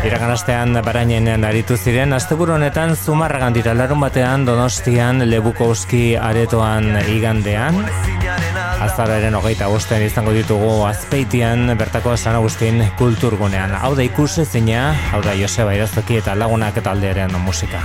Arnasa 0.03 0.11
lore 0.11 0.19
Iragan 0.19 0.31
astean 0.33 0.73
barainen 0.83 1.45
aritu 1.45 1.77
ziren, 1.77 2.13
asteburu 2.13 2.55
honetan 2.55 2.97
zumarragan 2.97 3.53
dira 3.55 3.75
larun 3.75 4.01
batean 4.01 4.45
donostian 4.45 5.23
Lebukowski 5.31 6.17
aretoan 6.17 6.99
igandean. 7.07 7.79
Azararen 8.83 9.35
hogeita 9.35 9.69
bostean 9.69 10.03
izango 10.03 10.33
ditugu 10.33 10.85
azpeitian 10.87 11.79
bertako 11.79 12.17
San 12.17 12.35
Agustin 12.35 12.83
kulturgunean. 12.99 13.75
Hau 13.79 13.95
da 13.95 14.03
ikusezina, 14.03 14.93
hau 15.13 15.23
da 15.23 15.35
Joseba 15.35 15.75
Irazoki 15.75 16.19
eta 16.19 16.35
lagunak 16.35 16.77
eta 16.77 16.91
aldearen 16.91 17.39
musika. 17.45 17.79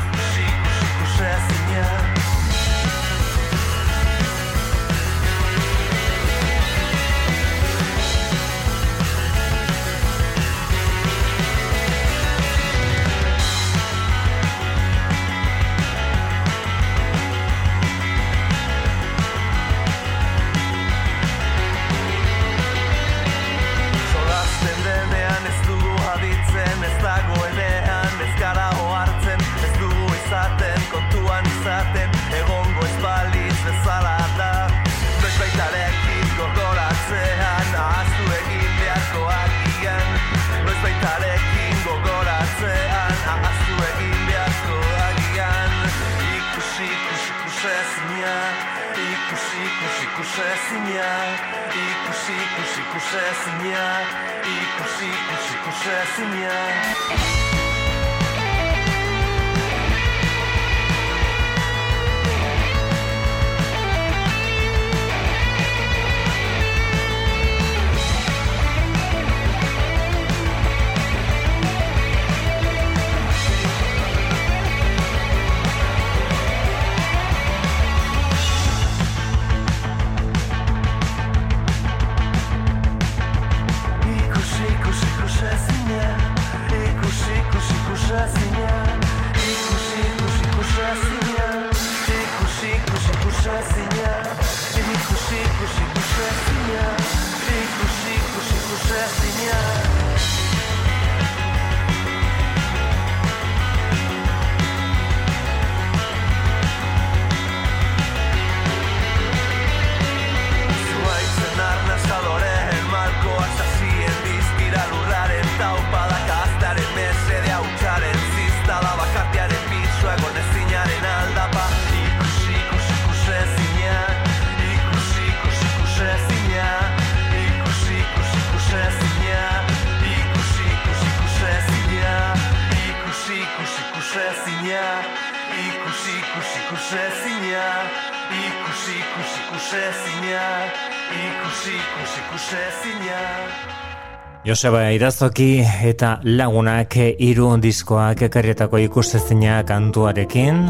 Joseba 144.48 144.86
Irazoki 144.96 145.60
eta 145.84 146.14
lagunak 146.24 146.94
hiru 147.20 147.50
diskoak 147.60 148.22
ekarrietako 148.30 148.80
ikustezina 148.80 149.58
kantuarekin, 149.68 150.70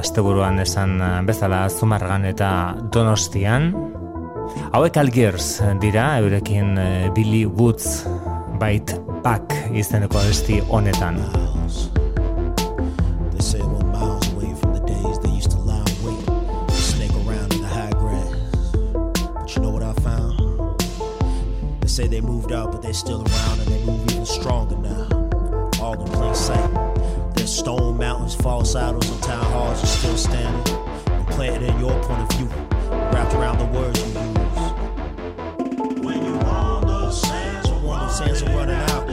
asteburuan 0.00 0.62
esan 0.64 0.96
bezala 1.28 1.66
Zumargan 1.68 2.24
eta 2.24 2.48
Donostian. 2.88 3.68
Hauek 4.72 4.96
Algiers 4.96 5.50
dira, 5.84 6.08
eurekin 6.22 6.72
eh, 6.80 7.12
Billy 7.12 7.44
Woods 7.44 8.08
Bite 8.56 8.96
Back 9.20 9.76
izeneko 9.76 10.24
abesti 10.24 10.62
honetan. 10.72 11.20
Say 21.98 22.06
they 22.06 22.20
moved 22.20 22.52
out, 22.52 22.70
but 22.70 22.80
they're 22.80 22.92
still 22.92 23.26
around, 23.26 23.58
and 23.58 23.66
they 23.72 23.84
move 23.84 24.00
even 24.12 24.24
stronger 24.24 24.76
now. 24.76 25.08
All 25.82 26.00
in 26.00 26.06
plain 26.12 26.32
sight. 26.32 26.70
There's 27.34 27.52
stone 27.52 27.96
mountains, 27.96 28.36
false 28.36 28.76
idols, 28.76 29.10
and 29.10 29.20
town 29.20 29.44
halls 29.46 29.82
are 29.82 29.86
still 29.86 30.16
standing. 30.16 30.74
And 31.08 31.26
planted 31.26 31.68
in 31.68 31.80
your 31.80 32.00
point 32.04 32.22
of 32.22 32.30
view, 32.38 32.46
wrapped 33.12 33.34
around 33.34 33.58
the 33.58 33.64
words 33.76 33.98
you 33.98 34.06
use. 34.06 34.14
When 36.04 36.24
you 36.24 36.38
on 36.46 36.86
the 36.86 37.10
sands, 37.10 37.68
running 38.44 38.76
out, 38.76 39.08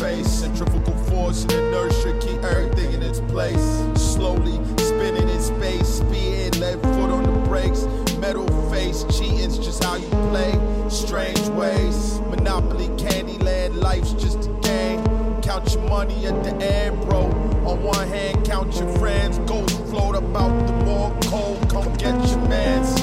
face. 0.00 0.26
Centrifugal 0.26 0.96
force 1.04 1.42
and 1.42 1.52
inertia 1.52 2.18
keep 2.20 2.42
everything 2.42 2.92
in 2.94 3.02
its 3.02 3.20
place. 3.20 3.64
Slowly 3.94 4.56
spinning 4.78 5.28
in 5.28 5.40
space, 5.40 5.86
speeding, 5.86 6.58
left 6.58 6.82
foot 6.82 7.10
on 7.10 7.22
the 7.22 7.48
brakes. 7.48 7.84
Metal 8.16 8.48
face, 8.70 9.04
cheating's 9.16 9.58
just 9.58 9.84
how 9.84 9.96
you 9.96 10.08
play. 10.30 10.52
Strange 10.88 11.46
ways, 11.50 12.18
Monopoly, 12.30 12.88
Candyland, 12.96 13.76
life's 13.76 14.12
just 14.14 14.48
a 14.48 14.52
game. 14.62 15.04
Count 15.42 15.72
your 15.74 15.82
money 15.88 16.26
at 16.26 16.42
the 16.44 16.54
end, 16.64 16.98
bro. 17.02 17.24
On 17.66 17.82
one 17.82 18.08
hand, 18.08 18.44
count 18.46 18.74
your 18.76 18.88
friends. 18.98 19.38
Ghosts 19.40 19.78
float 19.90 20.16
about 20.16 20.66
the 20.66 20.72
more 20.84 21.14
cold. 21.24 21.68
Come 21.68 21.92
get 21.96 22.16
your 22.28 22.48
mans. 22.48 22.98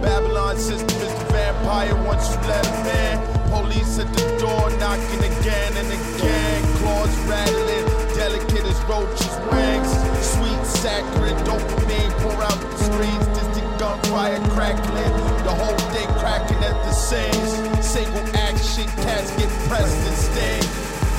Babylon 0.00 0.56
system 0.56 1.00
is 1.02 1.14
the 1.14 1.32
vampire 1.32 1.96
once 2.04 2.30
you 2.30 2.40
let 2.42 2.64
him 2.64 2.86
in. 2.86 3.37
Police 3.58 3.98
at 3.98 4.06
the 4.14 4.22
door 4.38 4.70
knocking 4.78 5.18
again 5.18 5.72
and 5.76 5.90
again. 5.90 6.62
Claws 6.78 7.10
rattling, 7.26 7.86
delicate 8.14 8.64
as 8.64 8.80
roaches' 8.86 9.36
wings. 9.50 9.90
Sweet 10.22 10.62
saccharine 10.64 11.36
dopamine 11.42 12.12
pour 12.22 12.38
out 12.40 12.54
the 12.54 12.78
streets. 12.78 13.26
Distant 13.34 13.78
gunfire 13.80 14.38
crackling. 14.54 15.12
The 15.42 15.50
whole 15.50 15.76
thing 15.90 16.06
cracking 16.22 16.62
at 16.62 16.78
the 16.86 16.92
seams. 16.92 17.84
Single 17.84 18.22
action 18.36 18.86
cats 19.02 19.34
get 19.36 19.50
pressed 19.66 20.06
and 20.06 20.16
sting. 20.16 20.64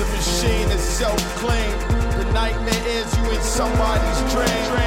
The 0.00 0.06
machine 0.16 0.68
is 0.72 0.80
self-clean. 0.80 1.76
The 2.16 2.32
nightmare 2.32 2.88
is 2.88 3.06
you 3.18 3.30
in 3.36 3.42
somebody's 3.42 4.20
dream. 4.32 4.80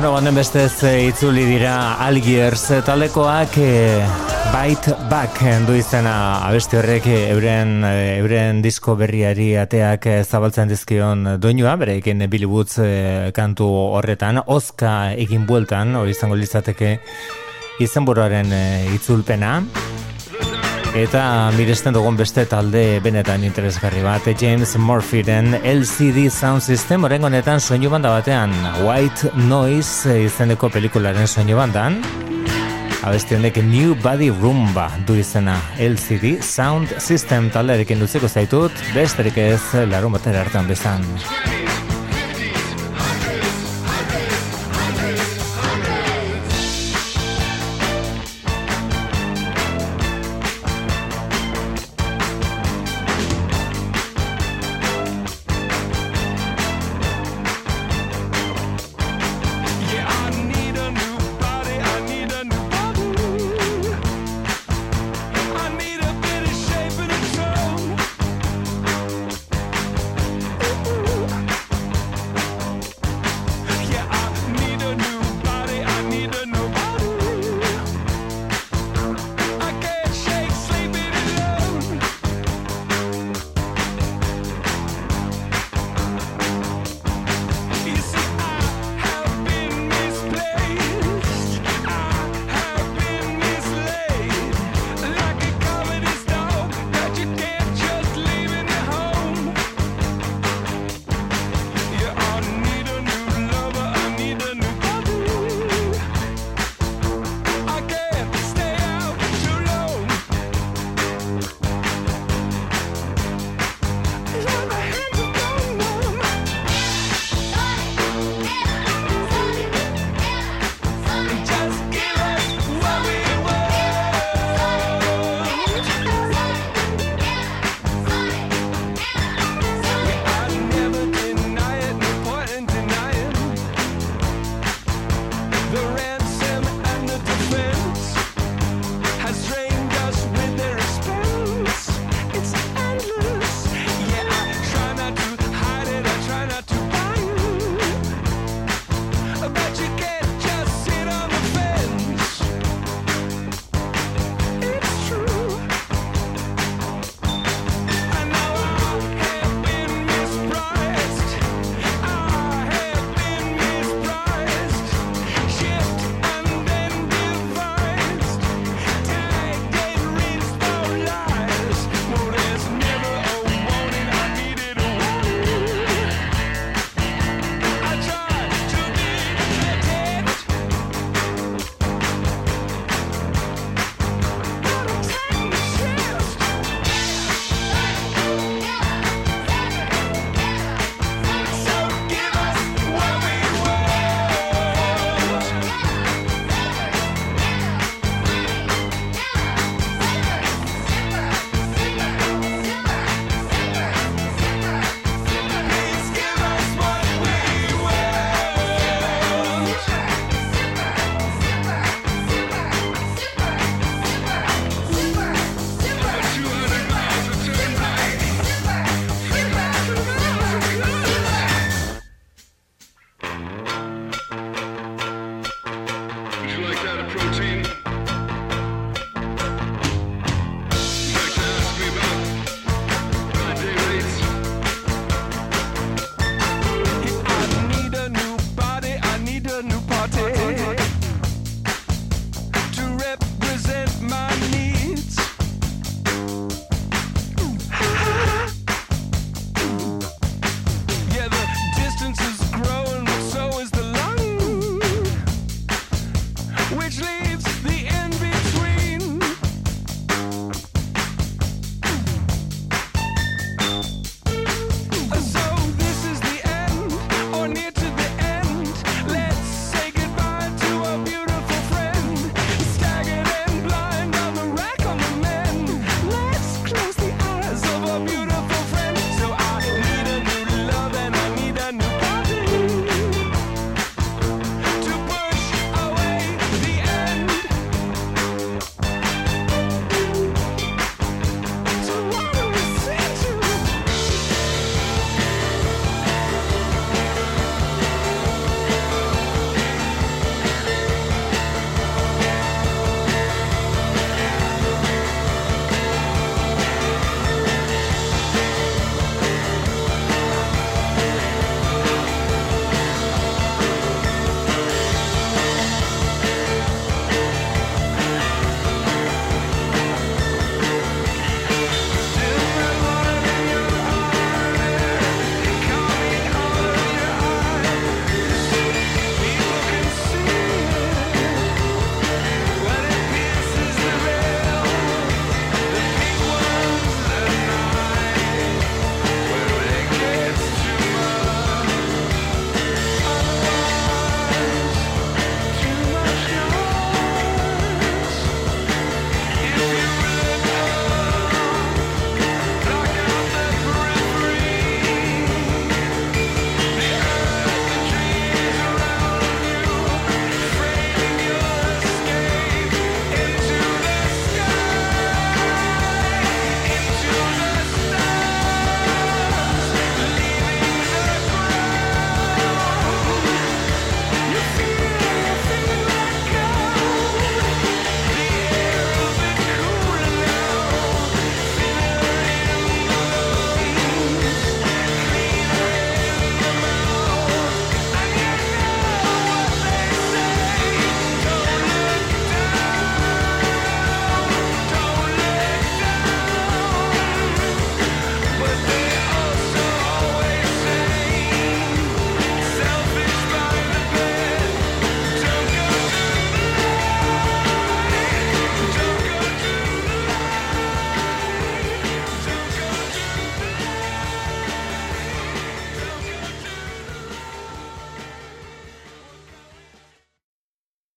Bueno, 0.00 0.16
honen 0.16 0.32
bestez 0.34 0.82
eh, 0.88 1.08
itzuli 1.10 1.42
dira 1.44 1.74
Algiers 2.00 2.62
eh, 2.72 2.78
talekoak 2.80 3.58
eh, 3.60 4.00
Bite 4.48 4.94
Back 5.10 5.42
du 5.66 5.74
izena 5.76 6.14
abesti 6.46 6.78
horrek 6.80 7.04
euren, 7.10 7.84
euren 7.84 8.62
disko 8.64 8.94
berriari 8.96 9.50
ateak 9.60 10.08
zabaltzen 10.24 10.72
dizkion 10.72 11.36
doinua, 11.36 11.76
berekin 11.76 12.24
Billy 12.32 12.48
Woods 12.48 12.78
eh, 12.80 13.28
kantu 13.36 13.68
horretan, 13.98 14.40
Oska 14.46 15.12
egin 15.12 15.44
bueltan, 15.44 15.92
hori 16.00 16.16
izango 16.16 16.40
litzateke 16.40 16.96
izenburuaren 17.84 18.56
eh, 18.56 18.94
itzulpena. 18.96 19.58
Eta 20.90 21.52
miresten 21.54 21.94
dugun 21.94 22.16
beste 22.18 22.42
talde 22.50 22.98
benetan 23.04 23.44
interesgarri 23.46 24.00
bat, 24.02 24.24
James 24.40 24.72
Murphyren 24.74 25.54
LCD 25.62 26.24
Sound 26.34 26.64
System, 26.66 27.04
orengo 27.06 27.28
honetan 27.28 27.62
soinu 27.62 27.92
banda 27.92 28.10
batean, 28.10 28.50
White 28.82 29.30
Noise 29.46 30.16
izeneko 30.24 30.68
pelikularen 30.74 31.30
soinu 31.30 31.60
bandan, 31.60 32.00
abesti 33.06 33.38
honek 33.38 33.62
New 33.62 33.94
Body 34.02 34.32
Rumba 34.34 34.88
du 35.06 35.14
izena 35.14 35.60
LCD 35.78 36.40
Sound 36.42 36.98
System. 36.98 37.52
Taldearekin 37.54 38.02
dutzeko 38.02 38.28
zaitut, 38.28 38.74
besterik 38.90 39.38
ez 39.38 39.62
larun 39.86 40.18
batera 40.18 40.42
hartan 40.42 40.66
bezan. 40.66 41.06